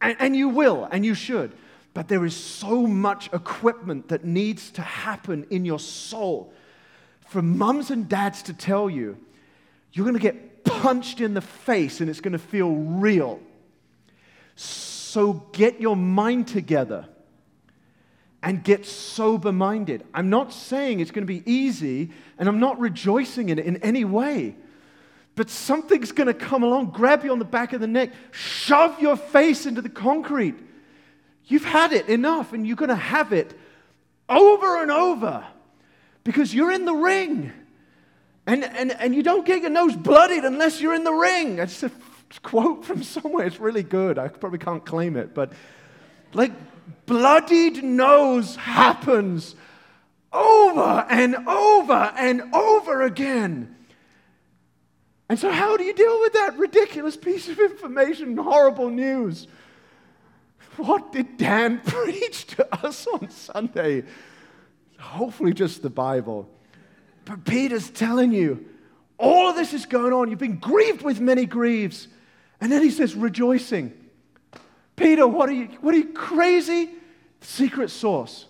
And, 0.03 0.17
and 0.21 0.37
you 0.37 0.51
will, 0.51 0.87
and 0.93 1.05
you 1.05 1.15
should. 1.15 1.53
But 1.95 2.09
there 2.09 2.27
is 2.27 2.37
so 2.37 2.87
much 2.87 3.33
equipment 3.33 4.09
that 4.09 4.23
needs 4.23 4.71
to 4.73 4.83
happen 4.83 5.47
in 5.49 5.65
your 5.65 5.79
soul 5.79 6.53
for 7.27 7.41
mums 7.41 7.91
and 7.91 8.07
dads 8.07 8.43
to 8.43 8.53
tell 8.53 8.91
you, 8.91 9.17
you're 9.95 10.05
going 10.05 10.17
to 10.17 10.23
get 10.23 10.65
punched 10.65 11.23
in 11.23 11.33
the 11.33 11.41
face 11.41 12.03
and 12.03 12.11
it's 12.11 12.21
going 12.21 12.33
to 12.33 12.39
feel 12.39 12.71
real. 12.75 13.41
So 14.57 15.47
get 15.53 15.81
your 15.81 15.97
mind 15.97 16.49
together 16.49 17.09
and 18.43 18.63
get 18.63 18.87
sober 18.87 19.53
minded. 19.53 20.05
I'm 20.15 20.31
not 20.31 20.53
saying 20.53 21.01
it's 21.01 21.11
going 21.11 21.27
to 21.27 21.33
be 21.33 21.43
easy 21.51 22.11
and 22.39 22.49
I'm 22.49 22.61
not 22.61 22.79
rejoicing 22.79 23.49
in 23.49 23.59
it 23.59 23.67
in 23.67 23.79
any 23.79 24.05
way. 24.05 24.57
But 25.35 25.51
something's 25.51 26.13
going 26.13 26.27
to 26.27 26.35
come 26.35 26.63
along, 26.63 26.91
grab 26.91 27.25
you 27.25 27.31
on 27.31 27.39
the 27.39 27.45
back 27.45 27.73
of 27.73 27.81
the 27.81 27.87
neck, 27.87 28.11
shove 28.33 29.01
your 29.01 29.17
face 29.17 29.67
into 29.67 29.83
the 29.83 29.89
concrete. 29.89 30.57
You've 31.47 31.65
had 31.65 31.93
it 31.93 32.09
enough 32.09 32.53
and 32.53 32.67
you're 32.67 32.77
going 32.77 32.89
to 32.89 32.97
have 32.97 33.33
it 33.33 33.57
over 34.29 34.83
and 34.83 34.91
over 34.91 35.45
because 36.25 36.53
you're 36.55 36.73
in 36.73 36.85
the 36.85 36.95
ring. 36.95 37.53
And, 38.47 38.65
and, 38.65 38.93
and 38.93 39.15
you 39.15 39.23
don't 39.23 39.45
get 39.45 39.61
your 39.61 39.71
nose 39.71 39.95
bloodied 39.95 40.45
unless 40.45 40.81
you're 40.81 40.95
in 40.95 41.05
the 41.05 41.13
ring. 41.13 41.59
It's 41.59 41.83
a 41.83 41.91
quote 42.43 42.85
from 42.85 43.03
somewhere. 43.03 43.47
It's 43.47 43.61
really 43.61 43.83
good. 43.83 44.19
I 44.19 44.29
probably 44.29 44.59
can't 44.59 44.85
claim 44.85 45.17
it. 45.17 45.35
But 45.35 45.53
like, 46.33 46.53
bloodied 47.07 47.83
nose 47.83 48.57
happens 48.57 49.55
over 50.33 51.07
and 51.09 51.35
over 51.49 52.13
and 52.17 52.43
over 52.55 53.03
again. 53.03 53.75
And 55.29 55.39
so, 55.39 55.51
how 55.51 55.77
do 55.77 55.85
you 55.85 55.95
deal 55.95 56.21
with 56.21 56.33
that 56.35 56.57
ridiculous 56.57 57.17
piece 57.17 57.49
of 57.49 57.59
information, 57.59 58.37
horrible 58.37 58.89
news? 58.89 59.47
What 60.77 61.13
did 61.13 61.37
Dan 61.37 61.81
preach 61.85 62.47
to 62.49 62.87
us 62.87 63.07
on 63.07 63.31
Sunday? 63.31 64.05
Hopefully, 64.99 65.53
just 65.53 65.83
the 65.83 65.91
Bible. 65.91 66.49
But 67.25 67.45
Peter's 67.45 67.91
telling 67.91 68.33
you, 68.33 68.65
all 69.19 69.51
of 69.51 69.57
this 69.57 69.75
is 69.75 69.85
going 69.85 70.13
on. 70.13 70.31
You've 70.31 70.39
been 70.39 70.59
grieved 70.59 71.03
with 71.03 71.21
many 71.21 71.45
griefs. 71.45 72.09
And 72.61 72.73
then 72.73 72.83
he 72.83 72.91
says, 72.91 73.15
rejoicing. 73.15 73.93
Peter, 74.99 75.27
what 75.27 75.49
are 75.49 75.53
you, 75.53 75.67
what 75.81 75.95
are 75.95 75.99
you 75.99 76.13
crazy? 76.13 76.91
Secret 77.41 77.91
source. 77.91 78.47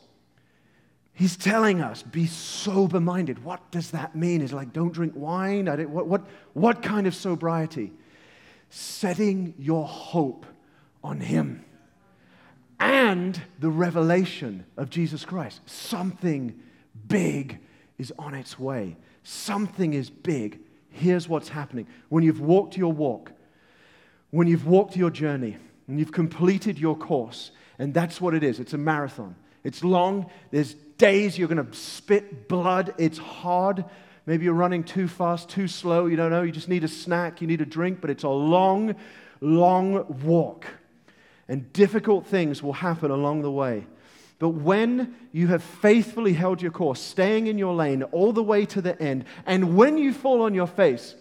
He's 1.13 1.37
telling 1.37 1.81
us, 1.81 2.03
be 2.03 2.27
sober 2.27 3.01
minded. 3.01 3.45
What 3.45 3.71
does 3.71 3.91
that 3.91 4.15
mean? 4.15 4.41
Is 4.41 4.53
like, 4.53 4.73
don't 4.73 4.93
drink 4.93 5.15
wine? 5.17 5.67
what, 5.91 6.07
what, 6.07 6.23
what 6.53 6.83
kind 6.83 7.07
of 7.07 7.15
sobriety? 7.15 7.93
Setting 8.71 9.55
your 9.59 9.87
hope 9.87 10.47
on 11.03 11.21
Him 11.21 11.65
and 12.81 13.41
the 13.59 13.71
revelation 13.71 14.65
of 14.77 14.91
Jesus 14.91 15.25
Christ. 15.25 15.61
Something 15.67 16.59
big 17.09 17.59
is 17.99 18.13
on 18.19 18.35
its 18.35 18.59
way. 18.59 18.97
Something 19.25 19.95
is 19.95 20.11
big. 20.11 20.61
Here's 20.91 21.29
what's 21.29 21.49
happening. 21.49 21.87
When 22.09 22.23
you've 22.23 22.41
walked 22.41 22.77
your 22.77 22.93
walk, 22.93 23.33
when 24.31 24.47
you've 24.47 24.67
walked 24.67 24.97
your 24.97 25.11
journey, 25.11 25.57
and 25.89 25.99
you've 25.99 26.13
completed 26.13 26.79
your 26.79 26.97
course, 26.97 27.51
and 27.79 27.93
that's 27.93 28.21
what 28.21 28.35
it 28.35 28.45
is 28.45 28.61
it's 28.61 28.75
a 28.75 28.79
marathon. 28.79 29.35
It's 29.65 29.83
long, 29.83 30.31
there's 30.51 30.75
days 30.75 31.37
you're 31.39 31.49
going 31.49 31.67
to 31.67 31.77
spit 31.77 32.49
blood, 32.49 32.95
it's 32.99 33.19
hard. 33.19 33.85
Maybe 34.27 34.45
you're 34.45 34.55
running 34.55 34.85
too 34.85 35.09
fast, 35.09 35.49
too 35.49 35.67
slow, 35.67 36.07
you 36.07 36.17
don't 36.17 36.31
know, 36.31 36.43
you 36.43 36.53
just 36.53 36.69
need 36.69 36.85
a 36.85 36.89
snack, 36.89 37.41
you 37.41 37.47
need 37.47 37.63
a 37.63 37.67
drink, 37.67 38.01
but 38.01 38.11
it's 38.11 38.25
a 38.25 38.29
long, 38.29 38.95
long 39.41 40.05
walk. 40.23 40.67
And 41.49 41.73
difficult 41.73 42.27
things 42.27 42.63
will 42.63 42.75
happen 42.75 43.11
along 43.11 43.41
the 43.41 43.51
way. 43.51 43.87
But 44.39 44.51
when 44.51 45.17
you 45.33 45.49
have 45.49 45.63
faithfully 45.63 46.35
held 46.35 46.61
your 46.61 46.71
course, 46.71 47.01
staying 47.01 47.47
in 47.47 47.57
your 47.57 47.75
lane 47.75 48.03
all 48.05 48.33
the 48.33 48.43
way 48.43 48.67
to 48.67 48.83
the 48.83 49.01
end, 49.01 49.25
and 49.47 49.77
when 49.77 49.97
you 49.97 50.13
fall 50.13 50.43
on 50.43 50.55
your 50.55 50.67
face 50.67 51.15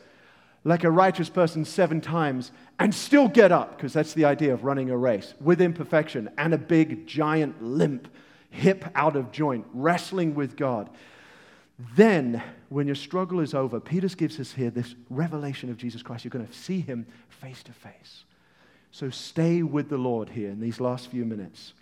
like 0.68 0.84
a 0.84 0.92
righteous 0.92 1.30
person 1.30 1.64
seven 1.64 2.02
times 2.02 2.52
and 2.78 2.94
still 2.94 3.30
get 3.30 3.54
up, 3.54 3.78
because 3.78 3.94
that's 3.94 4.14
the 4.14 4.26
idea 4.26 4.54
of 4.54 4.66
running 4.66 4.90
a 4.90 4.98
race 4.98 5.34
with 5.40 5.62
imperfection 5.62 6.30
and 6.38 6.54
a 6.54 6.58
big 6.58 7.08
giant 7.08 7.64
limp, 7.64 8.10
hip 8.50 8.84
out 8.94 9.16
of 9.16 9.32
joint, 9.32 9.66
wrestling 9.74 10.36
with 10.36 10.58
God, 10.58 10.90
then 11.96 12.44
when 12.68 12.86
your 12.86 12.96
struggle 12.96 13.40
is 13.40 13.54
over, 13.54 13.80
Peter 13.80 14.10
gives 14.10 14.42
us 14.42 14.52
here 14.52 14.70
this 14.70 14.94
revelation 15.10 15.70
of 15.70 15.78
Jesus 15.78 16.02
Christ. 16.02 16.26
You're 16.26 16.32
going 16.32 16.46
to 16.46 16.54
see 16.54 16.82
him 16.82 17.08
face 17.30 17.64
to 17.64 17.72
face. 17.72 18.26
So 18.92 19.10
stay 19.10 19.64
with 19.64 19.88
the 19.88 19.98
Lord 19.98 20.28
here 20.30 20.50
in 20.50 20.60
these 20.60 20.82
last 20.82 21.10
few 21.10 21.24
minutes. 21.24 21.74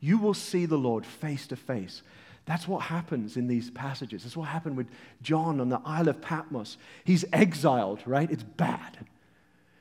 You 0.00 0.18
will 0.18 0.34
see 0.34 0.66
the 0.66 0.78
Lord 0.78 1.06
face 1.06 1.46
to 1.48 1.56
face. 1.56 2.02
That's 2.46 2.68
what 2.68 2.82
happens 2.82 3.36
in 3.36 3.48
these 3.48 3.70
passages. 3.70 4.22
That's 4.22 4.36
what 4.36 4.48
happened 4.48 4.76
with 4.76 4.86
John 5.20 5.60
on 5.60 5.68
the 5.68 5.80
Isle 5.84 6.08
of 6.08 6.20
Patmos. 6.20 6.78
He's 7.04 7.24
exiled, 7.32 8.02
right? 8.06 8.30
It's 8.30 8.44
bad. 8.44 8.98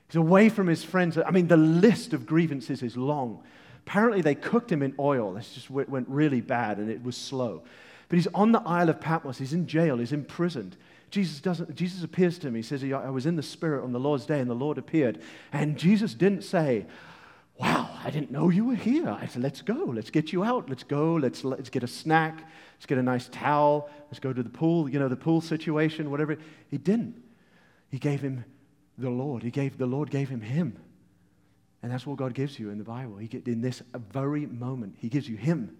He's 0.07 0.15
away 0.15 0.49
from 0.49 0.67
his 0.67 0.83
friends. 0.83 1.17
I 1.17 1.29
mean, 1.29 1.47
the 1.47 1.57
list 1.57 2.13
of 2.13 2.25
grievances 2.25 2.81
is 2.81 2.97
long. 2.97 3.43
Apparently, 3.85 4.21
they 4.21 4.33
cooked 4.33 4.71
him 4.71 4.81
in 4.81 4.95
oil. 4.97 5.33
This 5.33 5.53
just 5.53 5.69
went 5.69 6.09
really 6.09 6.41
bad 6.41 6.79
and 6.79 6.89
it 6.89 7.03
was 7.03 7.15
slow. 7.15 7.61
But 8.09 8.17
he's 8.17 8.27
on 8.33 8.51
the 8.51 8.61
Isle 8.65 8.89
of 8.89 8.99
Patmos. 8.99 9.37
He's 9.37 9.53
in 9.53 9.67
jail. 9.67 9.97
He's 9.97 10.11
imprisoned. 10.11 10.75
Jesus, 11.11 11.39
doesn't, 11.39 11.75
Jesus 11.75 12.03
appears 12.03 12.39
to 12.39 12.47
him. 12.47 12.55
He 12.55 12.63
says, 12.63 12.83
I 12.83 13.09
was 13.09 13.27
in 13.27 13.35
the 13.35 13.43
Spirit 13.43 13.83
on 13.83 13.93
the 13.93 13.99
Lord's 13.99 14.25
day, 14.25 14.39
and 14.39 14.49
the 14.49 14.55
Lord 14.55 14.77
appeared. 14.77 15.21
And 15.53 15.77
Jesus 15.77 16.13
didn't 16.13 16.43
say, 16.43 16.85
Wow, 17.57 17.89
I 18.03 18.09
didn't 18.09 18.31
know 18.31 18.49
you 18.49 18.65
were 18.65 18.75
here. 18.75 19.09
I 19.09 19.27
said, 19.27 19.41
Let's 19.41 19.61
go. 19.61 19.85
Let's 19.85 20.09
get 20.09 20.33
you 20.33 20.43
out. 20.43 20.69
Let's 20.69 20.83
go. 20.83 21.15
Let's, 21.15 21.43
let's 21.43 21.69
get 21.69 21.83
a 21.83 21.87
snack. 21.87 22.43
Let's 22.75 22.85
get 22.85 22.97
a 22.97 23.03
nice 23.03 23.29
towel. 23.29 23.89
Let's 24.07 24.19
go 24.19 24.33
to 24.33 24.43
the 24.43 24.49
pool, 24.49 24.89
you 24.89 24.99
know, 24.99 25.07
the 25.07 25.15
pool 25.15 25.41
situation, 25.41 26.11
whatever. 26.11 26.37
He 26.69 26.77
didn't. 26.77 27.23
He 27.89 27.97
gave 27.97 28.21
him 28.21 28.43
the 28.97 29.09
Lord. 29.09 29.43
He 29.43 29.51
gave, 29.51 29.77
the 29.77 29.85
Lord 29.85 30.09
gave 30.09 30.27
him 30.27 30.41
him. 30.41 30.77
And 31.85 31.93
that's 31.93 32.07
what 32.07 32.17
God 32.17 32.33
gives 32.33 32.57
you 32.57 32.71
in 32.71 32.79
the 32.79 32.83
Bible. 32.83 33.17
He, 33.17 33.27
get, 33.27 33.47
in 33.47 33.61
this 33.61 33.83
very 34.11 34.47
moment, 34.47 34.95
He 34.97 35.07
gives 35.07 35.29
you 35.29 35.37
Him. 35.37 35.77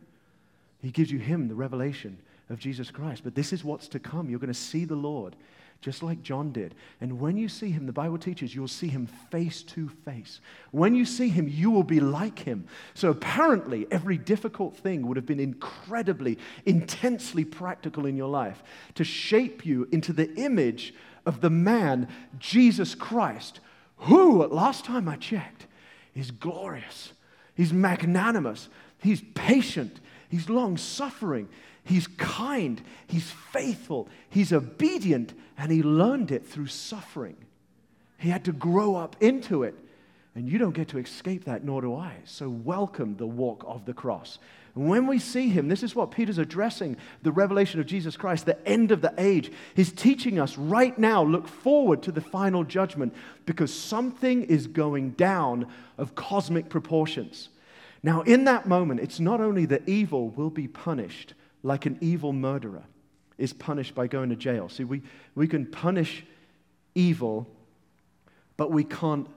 He 0.79 0.91
gives 0.91 1.09
you 1.09 1.17
Him, 1.17 1.47
the 1.47 1.55
revelation 1.55 2.19
of 2.51 2.59
Jesus 2.59 2.91
Christ. 2.91 3.23
But 3.23 3.33
this 3.33 3.51
is 3.51 3.63
what's 3.63 3.87
to 3.87 3.97
come. 3.97 4.29
You're 4.29 4.37
going 4.37 4.53
to 4.53 4.53
see 4.53 4.85
the 4.85 4.93
Lord 4.93 5.35
just 5.81 6.01
like 6.01 6.23
John 6.23 6.51
did. 6.51 6.73
And 6.99 7.19
when 7.19 7.37
you 7.37 7.47
see 7.47 7.69
him, 7.69 7.85
the 7.85 7.93
Bible 7.93 8.17
teaches 8.17 8.55
you'll 8.55 8.67
see 8.67 8.87
him 8.87 9.07
face 9.29 9.61
to 9.63 9.89
face. 10.03 10.39
When 10.71 10.95
you 10.95 11.05
see 11.05 11.29
him, 11.29 11.47
you 11.47 11.69
will 11.69 11.83
be 11.83 11.99
like 11.99 12.39
him. 12.39 12.67
So 12.93 13.11
apparently, 13.11 13.85
every 13.91 14.17
difficult 14.17 14.75
thing 14.75 15.05
would 15.07 15.17
have 15.17 15.25
been 15.25 15.39
incredibly, 15.39 16.39
intensely 16.65 17.45
practical 17.45 18.05
in 18.05 18.17
your 18.17 18.29
life 18.29 18.63
to 18.95 19.03
shape 19.03 19.65
you 19.65 19.87
into 19.91 20.11
the 20.11 20.33
image 20.35 20.93
of 21.25 21.41
the 21.41 21.49
man, 21.49 22.07
Jesus 22.39 22.95
Christ, 22.95 23.59
who, 23.97 24.45
last 24.47 24.85
time 24.85 25.07
I 25.07 25.15
checked, 25.15 25.67
is 26.15 26.31
glorious. 26.31 27.13
He's 27.55 27.73
magnanimous. 27.73 28.69
He's 28.99 29.21
patient. 29.33 29.99
He's 30.29 30.49
long 30.49 30.77
suffering. 30.77 31.47
He's 31.83 32.07
kind. 32.07 32.81
He's 33.07 33.29
faithful. 33.29 34.09
He's 34.29 34.51
obedient. 34.51 35.33
And 35.57 35.71
he 35.71 35.83
learned 35.83 36.31
it 36.31 36.45
through 36.45 36.67
suffering. 36.67 37.37
He 38.17 38.29
had 38.29 38.45
to 38.45 38.51
grow 38.51 38.95
up 38.95 39.15
into 39.21 39.63
it. 39.63 39.75
And 40.35 40.49
you 40.49 40.57
don't 40.57 40.75
get 40.75 40.89
to 40.89 40.97
escape 40.97 41.45
that, 41.45 41.63
nor 41.63 41.81
do 41.81 41.95
I. 41.95 42.17
So 42.25 42.49
welcome 42.49 43.15
the 43.15 43.25
walk 43.25 43.63
of 43.65 43.85
the 43.85 43.93
cross. 43.93 44.37
And 44.75 44.89
when 44.89 45.07
we 45.07 45.17
see 45.17 45.47
him, 45.47 45.69
this 45.69 45.81
is 45.81 45.95
what 45.95 46.11
Peter's 46.11 46.37
addressing 46.37 46.97
the 47.23 47.31
revelation 47.31 47.79
of 47.79 47.85
Jesus 47.85 48.17
Christ, 48.17 48.45
the 48.45 48.67
end 48.67 48.91
of 48.91 49.01
the 49.01 49.13
age. 49.17 49.49
He's 49.73 49.93
teaching 49.93 50.37
us 50.37 50.57
right 50.57 50.97
now, 50.99 51.23
look 51.23 51.47
forward 51.47 52.03
to 52.03 52.11
the 52.11 52.19
final 52.19 52.65
judgment 52.65 53.15
because 53.45 53.73
something 53.73 54.43
is 54.43 54.67
going 54.67 55.11
down 55.11 55.67
of 55.97 56.15
cosmic 56.15 56.67
proportions. 56.67 57.47
Now, 58.03 58.21
in 58.21 58.43
that 58.43 58.67
moment, 58.67 58.99
it's 58.99 59.21
not 59.21 59.39
only 59.39 59.65
that 59.67 59.87
evil 59.87 60.29
will 60.29 60.49
be 60.49 60.67
punished 60.67 61.33
like 61.63 61.85
an 61.85 61.97
evil 62.01 62.33
murderer 62.33 62.83
is 63.37 63.53
punished 63.53 63.95
by 63.95 64.07
going 64.07 64.29
to 64.29 64.35
jail. 64.35 64.69
See, 64.69 64.83
we, 64.83 65.01
we 65.33 65.47
can 65.47 65.65
punish 65.65 66.23
evil, 66.93 67.47
but 68.57 68.71
we 68.71 68.83
can't, 68.83 69.27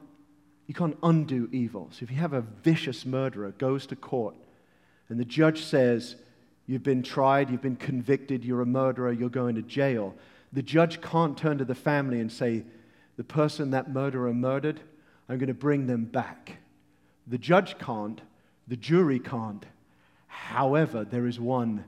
you 0.67 0.75
can't 0.75 0.97
undo 1.03 1.49
evil. 1.53 1.89
So 1.93 2.05
if 2.05 2.11
you 2.11 2.19
have 2.19 2.33
a 2.33 2.41
vicious 2.41 3.05
murderer 3.05 3.51
goes 3.53 3.87
to 3.87 3.97
court 3.97 4.37
and 5.09 5.19
the 5.19 5.25
judge 5.25 5.65
says, 5.65 6.17
You've 6.67 6.83
been 6.83 7.03
tried, 7.03 7.49
you've 7.49 7.63
been 7.63 7.77
convicted, 7.77 8.45
you're 8.45 8.61
a 8.61 8.67
murderer, 8.67 9.11
you're 9.11 9.31
going 9.31 9.55
to 9.55 9.63
jail. 9.63 10.15
The 10.53 10.63
judge 10.63 11.01
can't 11.01 11.37
turn 11.37 11.57
to 11.59 11.65
the 11.65 11.75
family 11.75 12.21
and 12.21 12.31
say, 12.31 12.63
The 13.17 13.25
person 13.25 13.71
that 13.71 13.91
murderer 13.91 14.35
murdered, 14.35 14.79
I'm 15.31 15.39
going 15.39 15.49
to 15.49 15.55
bring 15.55 15.87
them 15.87 16.05
back. 16.05 16.59
The 17.27 17.39
judge 17.39 17.79
can't, 17.79 18.21
the 18.67 18.77
jury 18.77 19.19
can't. 19.19 19.65
However, 20.27 21.05
there 21.05 21.27
is 21.27 21.41
one 21.41 21.85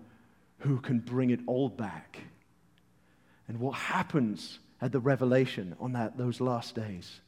who 0.60 0.78
can 0.78 1.00
bring 1.00 1.30
it 1.30 1.40
all 1.46 1.68
back. 1.68 2.18
And 3.48 3.60
what 3.60 3.72
happens 3.72 4.58
at 4.80 4.92
the 4.92 5.00
revelation 5.00 5.76
on 5.80 5.92
that, 5.92 6.16
those 6.16 6.40
last 6.40 6.74
days? 6.74 7.20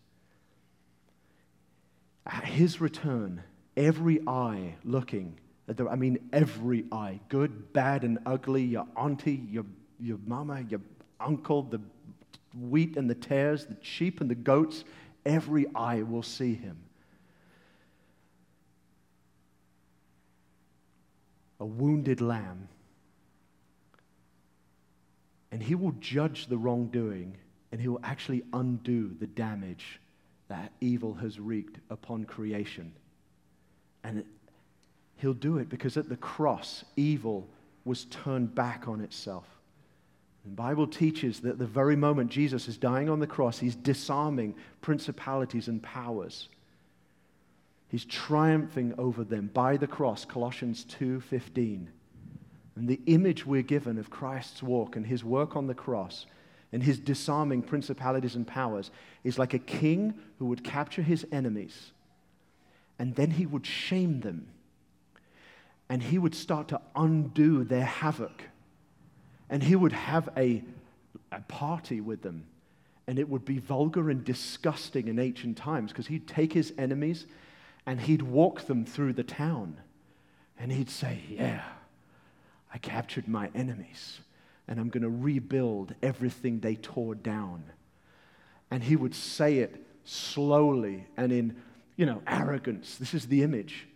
At 2.24 2.44
his 2.44 2.80
return, 2.80 3.42
every 3.76 4.20
eye 4.26 4.76
looking 4.84 5.38
I 5.68 5.96
mean, 5.96 6.18
every 6.32 6.84
eye 6.92 7.20
good, 7.28 7.72
bad, 7.72 8.04
and 8.04 8.18
ugly 8.26 8.62
your 8.62 8.86
auntie, 8.96 9.42
your, 9.50 9.64
your 9.98 10.18
mama, 10.26 10.64
your 10.68 10.80
uncle, 11.20 11.62
the 11.62 11.80
wheat 12.58 12.96
and 12.96 13.08
the 13.08 13.14
tares, 13.14 13.66
the 13.66 13.76
sheep 13.80 14.20
and 14.20 14.30
the 14.30 14.34
goats 14.34 14.84
every 15.24 15.66
eye 15.74 16.02
will 16.02 16.22
see 16.22 16.54
him. 16.54 16.76
A 21.60 21.64
wounded 21.64 22.20
lamb. 22.20 22.68
And 25.52 25.62
he 25.62 25.76
will 25.76 25.94
judge 26.00 26.46
the 26.48 26.58
wrongdoing 26.58 27.36
and 27.70 27.80
he 27.80 27.86
will 27.86 28.00
actually 28.02 28.42
undo 28.52 29.14
the 29.20 29.28
damage 29.28 30.00
that 30.48 30.72
evil 30.80 31.14
has 31.14 31.38
wreaked 31.38 31.78
upon 31.90 32.24
creation. 32.24 32.92
And 34.02 34.24
He'll 35.22 35.32
do 35.32 35.58
it 35.58 35.68
because 35.68 35.96
at 35.96 36.08
the 36.08 36.16
cross, 36.16 36.84
evil 36.96 37.48
was 37.84 38.06
turned 38.06 38.56
back 38.56 38.88
on 38.88 39.00
itself. 39.00 39.46
The 40.44 40.50
Bible 40.50 40.88
teaches 40.88 41.38
that 41.42 41.60
the 41.60 41.66
very 41.66 41.94
moment 41.94 42.28
Jesus 42.28 42.66
is 42.66 42.76
dying 42.76 43.08
on 43.08 43.20
the 43.20 43.26
cross, 43.28 43.60
he's 43.60 43.76
disarming 43.76 44.56
principalities 44.80 45.68
and 45.68 45.80
powers. 45.80 46.48
He's 47.86 48.04
triumphing 48.04 48.94
over 48.98 49.22
them 49.22 49.48
by 49.54 49.76
the 49.76 49.86
cross, 49.86 50.24
Colossians 50.24 50.84
2:15. 50.86 51.86
And 52.76 52.88
the 52.88 53.00
image 53.06 53.44
we're 53.44 53.62
given 53.62 53.98
of 53.98 54.10
Christ's 54.10 54.62
walk 54.62 54.96
and 54.96 55.06
his 55.06 55.22
work 55.22 55.56
on 55.56 55.66
the 55.66 55.74
cross 55.74 56.26
and 56.72 56.82
his 56.82 56.98
disarming 56.98 57.62
principalities 57.62 58.34
and 58.34 58.46
powers 58.46 58.90
is 59.24 59.38
like 59.38 59.52
a 59.52 59.58
king 59.58 60.14
who 60.38 60.46
would 60.46 60.64
capture 60.64 61.02
his 61.02 61.26
enemies 61.30 61.92
and 62.98 63.14
then 63.14 63.32
he 63.32 63.46
would 63.46 63.66
shame 63.66 64.20
them 64.20 64.46
and 65.92 66.02
he 66.02 66.18
would 66.18 66.34
start 66.34 66.68
to 66.68 66.80
undo 66.96 67.64
their 67.64 67.84
havoc. 67.84 68.44
And 69.50 69.62
he 69.62 69.76
would 69.76 69.92
have 69.92 70.30
a, 70.38 70.62
a 71.30 71.40
party 71.42 72.00
with 72.00 72.22
them. 72.22 72.46
And 73.06 73.18
it 73.18 73.28
would 73.28 73.44
be 73.44 73.58
vulgar 73.58 74.08
and 74.08 74.24
disgusting 74.24 75.08
in 75.08 75.18
ancient 75.18 75.58
times 75.58 75.92
because 75.92 76.06
he'd 76.06 76.26
take 76.26 76.54
his 76.54 76.72
enemies 76.78 77.26
and 77.84 78.00
he'd 78.00 78.22
walk 78.22 78.62
them 78.68 78.86
through 78.86 79.12
the 79.12 79.22
town. 79.22 79.76
And 80.58 80.72
he'd 80.72 80.88
say, 80.88 81.20
Yeah, 81.28 81.62
I 82.72 82.78
captured 82.78 83.28
my 83.28 83.50
enemies 83.54 84.20
and 84.68 84.80
I'm 84.80 84.88
going 84.88 85.02
to 85.02 85.10
rebuild 85.10 85.94
everything 86.02 86.60
they 86.60 86.76
tore 86.76 87.14
down. 87.14 87.64
And 88.70 88.82
he 88.82 88.96
would 88.96 89.14
say 89.14 89.58
it 89.58 89.84
slowly 90.04 91.06
and 91.16 91.32
in, 91.32 91.56
you 91.96 92.06
know, 92.06 92.22
arrogance. 92.26 92.96
This 92.96 93.12
is 93.12 93.26
the 93.26 93.42
image. 93.42 93.86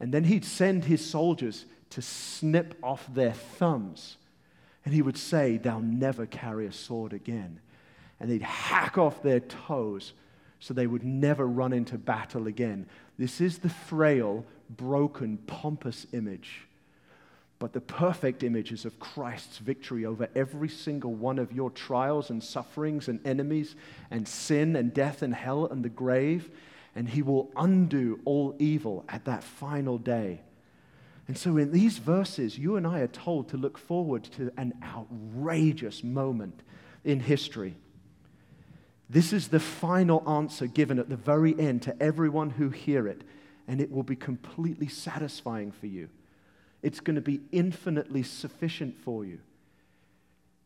And 0.00 0.12
then 0.12 0.24
he'd 0.24 0.44
send 0.44 0.84
his 0.84 1.08
soldiers 1.08 1.66
to 1.90 2.02
snip 2.02 2.76
off 2.82 3.06
their 3.14 3.32
thumbs. 3.32 4.16
And 4.84 4.92
he 4.92 5.02
would 5.02 5.16
say, 5.16 5.56
Thou 5.56 5.78
never 5.78 6.26
carry 6.26 6.66
a 6.66 6.72
sword 6.72 7.12
again. 7.12 7.60
And 8.18 8.30
they'd 8.30 8.42
hack 8.42 8.98
off 8.98 9.22
their 9.22 9.40
toes 9.40 10.12
so 10.58 10.74
they 10.74 10.86
would 10.86 11.04
never 11.04 11.46
run 11.46 11.72
into 11.72 11.98
battle 11.98 12.46
again. 12.46 12.86
This 13.18 13.40
is 13.40 13.58
the 13.58 13.68
frail, 13.68 14.44
broken, 14.70 15.36
pompous 15.46 16.06
image. 16.12 16.66
But 17.58 17.72
the 17.72 17.80
perfect 17.80 18.42
image 18.42 18.72
is 18.72 18.84
of 18.84 18.98
Christ's 18.98 19.58
victory 19.58 20.04
over 20.04 20.28
every 20.34 20.68
single 20.68 21.14
one 21.14 21.38
of 21.38 21.52
your 21.52 21.70
trials 21.70 22.30
and 22.30 22.42
sufferings 22.42 23.08
and 23.08 23.24
enemies 23.26 23.76
and 24.10 24.26
sin 24.26 24.76
and 24.76 24.92
death 24.92 25.22
and 25.22 25.34
hell 25.34 25.66
and 25.66 25.84
the 25.84 25.88
grave 25.88 26.50
and 26.94 27.08
he 27.08 27.22
will 27.22 27.50
undo 27.56 28.20
all 28.24 28.54
evil 28.58 29.04
at 29.08 29.24
that 29.24 29.42
final 29.42 29.98
day. 29.98 30.40
And 31.26 31.36
so, 31.36 31.56
in 31.56 31.72
these 31.72 31.98
verses, 31.98 32.58
you 32.58 32.76
and 32.76 32.86
I 32.86 33.00
are 33.00 33.08
told 33.08 33.48
to 33.48 33.56
look 33.56 33.78
forward 33.78 34.24
to 34.36 34.52
an 34.56 34.74
outrageous 34.82 36.04
moment 36.04 36.62
in 37.02 37.20
history. 37.20 37.76
This 39.08 39.32
is 39.32 39.48
the 39.48 39.60
final 39.60 40.28
answer 40.28 40.66
given 40.66 40.98
at 40.98 41.08
the 41.08 41.16
very 41.16 41.58
end 41.58 41.82
to 41.82 42.02
everyone 42.02 42.50
who 42.50 42.68
hear 42.68 43.08
it, 43.08 43.22
and 43.66 43.80
it 43.80 43.90
will 43.90 44.02
be 44.02 44.16
completely 44.16 44.88
satisfying 44.88 45.72
for 45.72 45.86
you. 45.86 46.08
It's 46.84 47.00
going 47.00 47.14
to 47.14 47.22
be 47.22 47.40
infinitely 47.50 48.22
sufficient 48.22 48.94
for 48.98 49.24
you. 49.24 49.38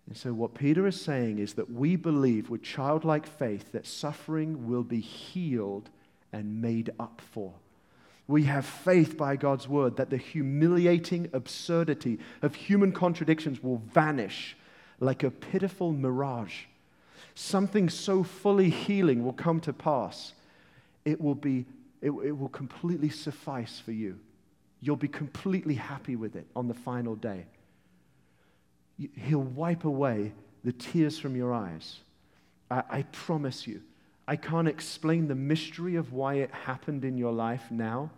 And 0.09 0.17
so, 0.17 0.33
what 0.33 0.53
Peter 0.53 0.85
is 0.89 1.01
saying 1.01 1.39
is 1.39 1.55
that 1.55 1.71
we 1.71 1.95
believe 1.95 2.51
with 2.51 2.65
childlike 2.65 3.25
faith 3.25 3.71
that 3.71 3.87
suffering 3.87 4.67
will 4.67 4.83
be 4.83 4.99
healed 4.99 5.91
and 6.33 6.61
made 6.61 6.91
up 6.99 7.23
for. 7.31 7.53
We 8.27 8.43
have 8.45 8.67
faith 8.67 9.17
by 9.17 9.37
God's 9.37 9.69
word 9.69 9.97
that 9.97 10.11
the 10.11 10.17
humiliating 10.17 11.31
absurdity 11.33 12.19
of 12.43 12.57
human 12.57 12.91
contradictions 12.91 13.63
will 13.63 13.81
vanish 13.95 14.57
like 14.99 15.23
a 15.23 15.31
pitiful 15.31 15.93
mirage. 15.93 16.65
Something 17.37 17.89
so 17.89 18.25
fully 18.25 18.71
healing 18.71 19.25
will 19.25 19.33
come 19.33 19.61
to 19.61 19.73
pass. 19.73 20.33
It 21.05 21.21
will 21.21 21.37
be 21.37 21.65
it, 22.03 22.11
it 22.11 22.33
will 22.33 22.49
completely 22.49 23.09
suffice 23.09 23.79
for 23.79 23.93
you. 23.93 24.19
You'll 24.81 24.97
be 24.97 25.09
completely 25.09 25.75
happy 25.75 26.17
with 26.17 26.37
it 26.37 26.47
on 26.55 26.69
the 26.69 26.75
final 26.75 27.17
day. 27.17 27.47
He'll 29.17 29.41
wipe 29.41 29.85
away 29.85 30.33
the 30.65 30.73
tears 30.73 31.19
from 31.19 31.37
your 31.37 31.53
eyes. 31.53 32.01
I, 32.71 32.83
I 32.91 33.03
promise 33.03 33.67
you. 33.67 33.83
I 34.27 34.37
can't 34.37 34.69
explain 34.69 35.27
the 35.27 35.35
mystery 35.35 35.97
of 35.97 36.13
why 36.13 36.35
it 36.35 36.51
happened 36.51 37.05
in 37.05 37.17
your 37.17 37.33
life 37.33 37.71
now, 37.71 38.11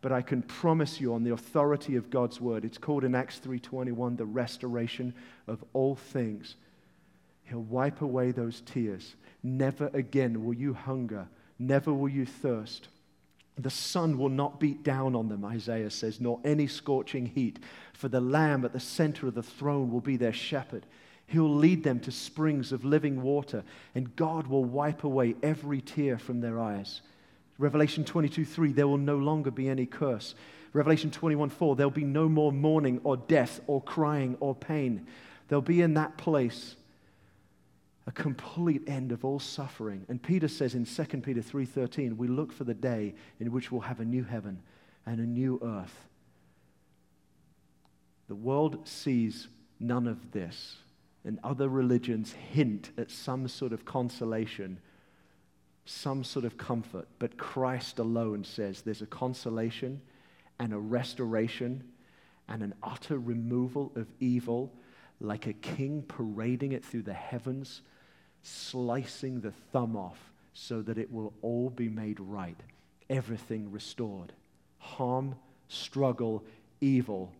but 0.00 0.10
I 0.10 0.22
can 0.22 0.42
promise 0.42 1.00
you 1.00 1.12
on 1.12 1.24
the 1.24 1.34
authority 1.34 1.96
of 1.96 2.10
God's 2.10 2.40
word. 2.40 2.64
It's 2.64 2.78
called 2.78 3.04
in 3.04 3.14
Acts 3.14 3.38
3:21 3.40 4.16
the 4.16 4.24
restoration 4.24 5.12
of 5.46 5.62
all 5.72 5.94
things. 5.94 6.56
He'll 7.44 7.62
wipe 7.62 8.00
away 8.00 8.32
those 8.32 8.62
tears. 8.62 9.14
Never 9.42 9.90
again 9.92 10.44
will 10.44 10.54
you 10.54 10.74
hunger, 10.74 11.28
never 11.58 11.92
will 11.92 12.08
you 12.08 12.26
thirst. 12.26 12.88
The 13.58 13.70
sun 13.70 14.18
will 14.18 14.28
not 14.28 14.60
beat 14.60 14.82
down 14.82 15.14
on 15.14 15.28
them, 15.28 15.44
Isaiah 15.44 15.90
says, 15.90 16.20
nor 16.20 16.40
any 16.44 16.66
scorching 16.66 17.26
heat, 17.26 17.58
for 17.94 18.08
the 18.08 18.20
Lamb 18.20 18.64
at 18.64 18.72
the 18.72 18.80
center 18.80 19.26
of 19.26 19.34
the 19.34 19.42
throne 19.42 19.90
will 19.90 20.02
be 20.02 20.16
their 20.16 20.32
shepherd. 20.32 20.84
He'll 21.26 21.54
lead 21.54 21.82
them 21.82 21.98
to 22.00 22.12
springs 22.12 22.70
of 22.70 22.84
living 22.84 23.22
water, 23.22 23.64
and 23.94 24.14
God 24.14 24.46
will 24.46 24.64
wipe 24.64 25.04
away 25.04 25.36
every 25.42 25.80
tear 25.80 26.18
from 26.18 26.40
their 26.40 26.60
eyes. 26.60 27.00
Revelation 27.58 28.04
22 28.04 28.44
3, 28.44 28.72
there 28.72 28.86
will 28.86 28.98
no 28.98 29.16
longer 29.16 29.50
be 29.50 29.68
any 29.68 29.86
curse. 29.86 30.34
Revelation 30.74 31.10
21 31.10 31.48
4, 31.48 31.76
there'll 31.76 31.90
be 31.90 32.04
no 32.04 32.28
more 32.28 32.52
mourning 32.52 33.00
or 33.04 33.16
death 33.16 33.60
or 33.66 33.80
crying 33.80 34.36
or 34.40 34.54
pain. 34.54 35.06
They'll 35.48 35.62
be 35.62 35.80
in 35.80 35.94
that 35.94 36.18
place 36.18 36.76
a 38.06 38.12
complete 38.12 38.82
end 38.86 39.10
of 39.10 39.24
all 39.24 39.40
suffering. 39.40 40.06
And 40.08 40.22
Peter 40.22 40.48
says 40.48 40.74
in 40.74 40.84
2 40.84 41.22
Peter 41.22 41.42
3:13, 41.42 42.16
we 42.16 42.28
look 42.28 42.52
for 42.52 42.64
the 42.64 42.74
day 42.74 43.14
in 43.40 43.50
which 43.50 43.72
we'll 43.72 43.80
have 43.80 44.00
a 44.00 44.04
new 44.04 44.22
heaven 44.22 44.62
and 45.04 45.20
a 45.20 45.26
new 45.26 45.58
earth. 45.62 46.08
The 48.28 48.34
world 48.34 48.86
sees 48.86 49.48
none 49.78 50.06
of 50.06 50.32
this, 50.32 50.78
and 51.24 51.38
other 51.42 51.68
religions 51.68 52.32
hint 52.32 52.90
at 52.96 53.10
some 53.10 53.48
sort 53.48 53.72
of 53.72 53.84
consolation, 53.84 54.78
some 55.84 56.24
sort 56.24 56.44
of 56.44 56.56
comfort, 56.56 57.08
but 57.18 57.36
Christ 57.36 57.98
alone 57.98 58.44
says 58.44 58.82
there's 58.82 59.02
a 59.02 59.06
consolation 59.06 60.00
and 60.58 60.72
a 60.72 60.78
restoration 60.78 61.84
and 62.48 62.62
an 62.62 62.74
utter 62.82 63.18
removal 63.18 63.92
of 63.96 64.06
evil 64.20 64.72
like 65.20 65.46
a 65.46 65.52
king 65.52 66.02
parading 66.02 66.72
it 66.72 66.84
through 66.84 67.02
the 67.02 67.12
heavens 67.12 67.82
slicing 68.46 69.40
the 69.40 69.52
thumb 69.72 69.96
off 69.96 70.30
so 70.54 70.80
that 70.82 70.98
it 70.98 71.12
will 71.12 71.32
all 71.42 71.68
be 71.68 71.88
made 71.88 72.20
right, 72.20 72.56
everything 73.10 73.70
restored. 73.70 74.32
Harm, 74.78 75.34
struggle, 75.68 76.44
evil, 76.80 77.32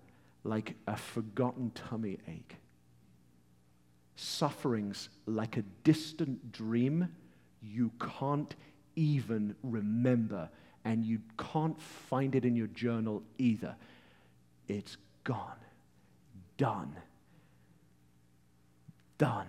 like 0.44 0.74
a 0.86 0.96
forgotten 0.96 1.70
tummy 1.74 2.18
ache. 2.28 2.56
Sufferings 4.16 5.08
like 5.26 5.56
a 5.56 5.62
distant 5.84 6.52
dream 6.52 7.08
you 7.62 7.90
can't 8.18 8.54
even 8.96 9.54
remember, 9.62 10.48
and 10.84 11.04
you 11.04 11.20
can't 11.38 11.80
find 11.80 12.34
it 12.34 12.44
in 12.44 12.56
your 12.56 12.68
journal 12.68 13.22
either. 13.38 13.76
It's 14.68 14.96
gone, 15.24 15.58
done, 16.56 16.96
done. 19.18 19.46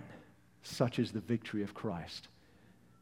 Such 0.67 0.99
is 0.99 1.11
the 1.11 1.21
victory 1.21 1.63
of 1.63 1.73
Christ. 1.73 2.27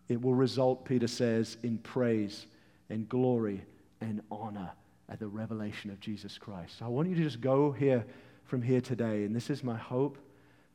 It 0.07 0.21
will 0.21 0.35
result, 0.35 0.85
Peter 0.85 1.07
says, 1.07 1.57
in 1.63 1.79
praise 1.79 2.45
and 2.89 3.09
glory 3.09 3.63
and 4.01 4.21
honor 4.31 4.71
at 5.09 5.19
the 5.19 5.27
revelation 5.27 5.89
of 5.89 5.99
Jesus 5.99 6.37
Christ. 6.37 6.79
So 6.79 6.85
I 6.85 6.89
want 6.89 7.09
you 7.09 7.15
to 7.15 7.23
just 7.23 7.41
go 7.41 7.71
here 7.71 8.05
from 8.43 8.61
here 8.61 8.81
today, 8.81 9.23
and 9.23 9.35
this 9.35 9.49
is 9.49 9.63
my 9.63 9.75
hope, 9.75 10.17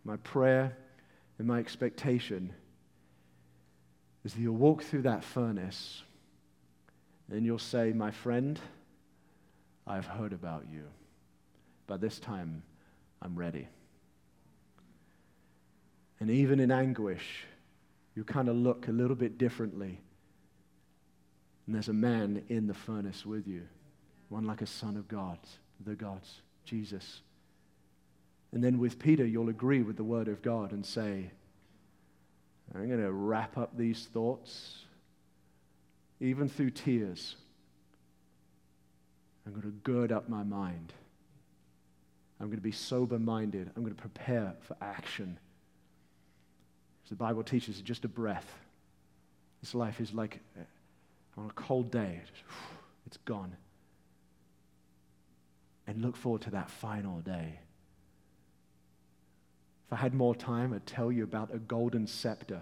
my 0.04 0.16
prayer, 0.18 0.76
and 1.38 1.46
my 1.46 1.58
expectation 1.58 2.52
is 4.24 4.34
that 4.34 4.40
you'll 4.40 4.56
walk 4.56 4.82
through 4.82 5.02
that 5.02 5.24
furnace 5.24 6.02
and 7.30 7.46
you'll 7.46 7.58
say, 7.58 7.92
My 7.92 8.10
friend, 8.10 8.58
I've 9.86 10.06
heard 10.06 10.32
about 10.32 10.66
you, 10.70 10.82
but 11.86 12.00
this 12.00 12.18
time 12.18 12.62
I'm 13.22 13.36
ready. 13.36 13.68
And 16.20 16.30
even 16.30 16.60
in 16.60 16.70
anguish, 16.70 17.44
you 18.14 18.24
kind 18.24 18.48
of 18.48 18.56
look 18.56 18.88
a 18.88 18.92
little 18.92 19.16
bit 19.16 19.38
differently. 19.38 19.98
And 21.66 21.74
there's 21.74 21.88
a 21.88 21.94
man 21.94 22.42
in 22.48 22.66
the 22.66 22.74
furnace 22.74 23.24
with 23.24 23.46
you, 23.46 23.62
one 24.28 24.44
like 24.44 24.60
a 24.60 24.66
son 24.66 24.96
of 24.96 25.08
God, 25.08 25.38
the 25.84 25.94
gods, 25.94 26.42
Jesus. 26.64 27.22
And 28.52 28.62
then 28.62 28.78
with 28.78 28.98
Peter, 28.98 29.24
you'll 29.24 29.48
agree 29.48 29.82
with 29.82 29.96
the 29.96 30.04
word 30.04 30.28
of 30.28 30.42
God 30.42 30.72
and 30.72 30.84
say, 30.84 31.30
I'm 32.74 32.86
going 32.86 33.00
to 33.00 33.12
wrap 33.12 33.56
up 33.56 33.76
these 33.76 34.08
thoughts, 34.12 34.84
even 36.20 36.48
through 36.48 36.70
tears. 36.70 37.36
I'm 39.46 39.52
going 39.52 39.62
to 39.62 39.78
gird 39.82 40.12
up 40.12 40.28
my 40.28 40.42
mind. 40.42 40.92
I'm 42.38 42.46
going 42.46 42.58
to 42.58 42.62
be 42.62 42.72
sober 42.72 43.18
minded. 43.18 43.70
I'm 43.74 43.82
going 43.82 43.94
to 43.94 44.00
prepare 44.00 44.54
for 44.60 44.76
action 44.80 45.38
the 47.10 47.16
Bible 47.16 47.42
teaches, 47.42 47.80
just 47.80 48.04
a 48.04 48.08
breath. 48.08 48.50
This 49.60 49.74
life 49.74 50.00
is 50.00 50.14
like 50.14 50.40
uh, 50.58 51.40
on 51.40 51.50
a 51.50 51.52
cold 51.52 51.90
day, 51.90 52.22
it's 53.06 53.18
gone. 53.18 53.54
And 55.86 56.00
look 56.02 56.16
forward 56.16 56.42
to 56.42 56.50
that 56.50 56.70
final 56.70 57.18
day. 57.20 57.58
If 59.86 59.92
I 59.92 59.96
had 59.96 60.14
more 60.14 60.36
time, 60.36 60.72
I'd 60.72 60.86
tell 60.86 61.10
you 61.10 61.24
about 61.24 61.52
a 61.52 61.58
golden 61.58 62.06
scepter 62.06 62.60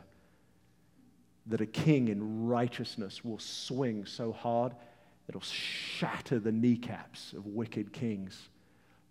that 1.47 1.61
a 1.61 1.67
king 1.67 2.09
in 2.09 2.47
righteousness 2.47 3.25
will 3.25 3.39
swing 3.39 4.07
so 4.07 4.33
hard 4.33 4.73
it'll 5.29 5.41
shatter 5.43 6.39
the 6.39 6.53
kneecaps 6.53 7.35
of 7.35 7.47
wicked 7.47 7.93
kings. 7.93 8.49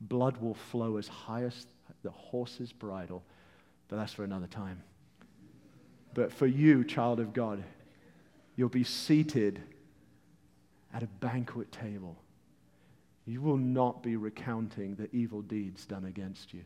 Blood 0.02 0.38
will 0.38 0.56
flow 0.56 0.98
as 0.98 1.08
high 1.08 1.44
as 1.44 1.68
the 2.04 2.10
horse's 2.10 2.72
bridle, 2.72 3.24
but 3.88 3.98
that's 3.98 4.14
for 4.14 4.24
another 4.24 4.48
time. 4.48 4.82
But 6.18 6.34
for 6.34 6.48
you, 6.48 6.84
child 6.84 7.20
of 7.20 7.32
God, 7.32 7.64
you'll 8.56 8.70
be 8.70 8.84
seated 8.84 9.62
at 10.92 11.04
a 11.04 11.06
banquet 11.06 11.72
table. 11.72 12.18
You 13.28 13.40
will 13.40 13.58
not 13.58 14.02
be 14.02 14.16
recounting 14.16 14.96
the 14.96 15.16
evil 15.16 15.44
deeds 15.44 15.86
done 15.86 16.06
against 16.06 16.56
you. 16.56 16.62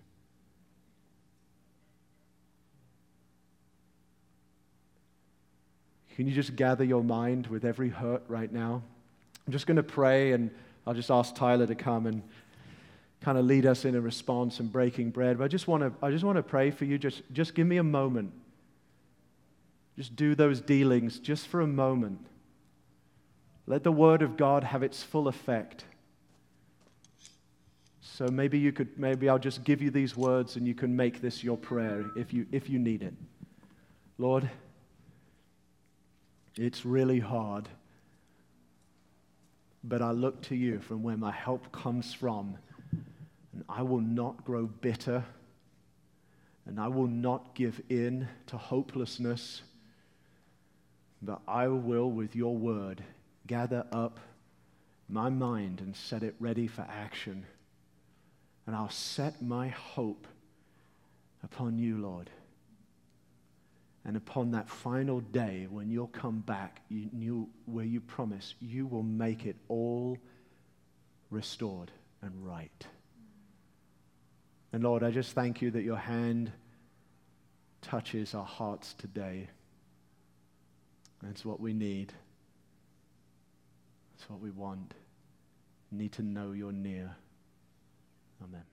Can 6.15 6.27
you 6.27 6.33
just 6.33 6.55
gather 6.55 6.85
your 6.85 7.03
mind 7.03 7.47
with 7.47 7.65
every 7.65 7.89
hurt 7.89 8.23
right 8.29 8.53
now? 8.53 8.81
I'm 9.45 9.51
just 9.51 9.67
going 9.67 9.75
to 9.75 9.83
pray, 9.83 10.31
and 10.31 10.49
I'll 10.87 10.93
just 10.93 11.11
ask 11.11 11.35
Tyler 11.35 11.67
to 11.67 11.75
come 11.75 12.05
and 12.05 12.23
kind 13.19 13.37
of 13.37 13.43
lead 13.43 13.65
us 13.65 13.83
in 13.83 13.95
a 13.95 14.01
response 14.01 14.61
and 14.61 14.71
breaking 14.71 15.09
bread. 15.09 15.39
But 15.39 15.43
I 15.43 15.47
just 15.49 15.67
want 15.67 15.83
to, 15.83 16.05
I 16.05 16.09
just 16.09 16.23
want 16.23 16.37
to 16.37 16.43
pray 16.43 16.71
for 16.71 16.85
you. 16.85 16.97
Just, 16.97 17.21
just 17.33 17.53
give 17.53 17.67
me 17.67 17.75
a 17.75 17.83
moment. 17.83 18.31
Just 19.97 20.15
do 20.15 20.35
those 20.35 20.61
dealings 20.61 21.19
just 21.19 21.47
for 21.47 21.61
a 21.61 21.67
moment. 21.67 22.25
Let 23.67 23.83
the 23.83 23.91
Word 23.91 24.21
of 24.21 24.37
God 24.37 24.63
have 24.63 24.83
its 24.83 25.03
full 25.03 25.27
effect. 25.27 25.85
So 28.01 28.27
maybe 28.27 28.59
you 28.59 28.71
could, 28.71 28.97
maybe 28.97 29.29
I'll 29.29 29.39
just 29.39 29.63
give 29.63 29.81
you 29.81 29.89
these 29.89 30.15
words 30.15 30.55
and 30.55 30.67
you 30.67 30.75
can 30.75 30.95
make 30.95 31.21
this 31.21 31.43
your 31.43 31.57
prayer 31.57 32.05
if 32.15 32.33
you, 32.33 32.45
if 32.51 32.69
you 32.69 32.79
need 32.79 33.03
it. 33.03 33.13
Lord, 34.17 34.49
it's 36.57 36.85
really 36.85 37.19
hard, 37.19 37.69
but 39.83 40.01
I 40.01 40.11
look 40.11 40.41
to 40.43 40.55
you 40.55 40.79
from 40.79 41.01
where 41.01 41.17
my 41.17 41.31
help 41.31 41.71
comes 41.71 42.13
from, 42.13 42.57
and 42.91 43.63
I 43.69 43.81
will 43.81 44.01
not 44.01 44.43
grow 44.43 44.65
bitter, 44.65 45.23
and 46.65 46.79
I 46.79 46.87
will 46.89 47.07
not 47.07 47.55
give 47.55 47.81
in 47.89 48.27
to 48.47 48.57
hopelessness 48.57 49.61
but 51.21 51.41
I 51.47 51.67
will, 51.67 52.09
with 52.09 52.35
your 52.35 52.55
word, 52.55 53.03
gather 53.47 53.85
up 53.91 54.19
my 55.07 55.29
mind 55.29 55.81
and 55.81 55.95
set 55.95 56.23
it 56.23 56.35
ready 56.39 56.67
for 56.67 56.81
action. 56.81 57.45
And 58.65 58.75
I'll 58.75 58.89
set 58.89 59.41
my 59.41 59.67
hope 59.69 60.27
upon 61.43 61.77
you, 61.77 61.97
Lord. 61.97 62.29
And 64.03 64.17
upon 64.17 64.51
that 64.51 64.69
final 64.69 65.19
day 65.19 65.67
when 65.69 65.91
you'll 65.91 66.07
come 66.07 66.39
back, 66.39 66.81
you, 66.89 67.09
you, 67.13 67.49
where 67.65 67.85
you 67.85 67.99
promise, 68.01 68.55
you 68.59 68.87
will 68.87 69.03
make 69.03 69.45
it 69.45 69.57
all 69.67 70.17
restored 71.29 71.91
and 72.21 72.31
right. 72.45 72.87
And 74.73 74.83
Lord, 74.83 75.03
I 75.03 75.11
just 75.11 75.33
thank 75.33 75.61
you 75.61 75.69
that 75.71 75.83
your 75.83 75.97
hand 75.97 76.51
touches 77.81 78.33
our 78.33 78.45
hearts 78.45 78.93
today. 78.93 79.49
That's 81.21 81.45
what 81.45 81.59
we 81.59 81.73
need. 81.73 82.13
That's 84.13 84.29
what 84.29 84.39
we 84.39 84.51
want. 84.51 84.93
We 85.91 85.99
need 85.99 86.11
to 86.13 86.23
know 86.23 86.51
you're 86.51 86.71
near. 86.71 87.15
Amen. 88.43 88.70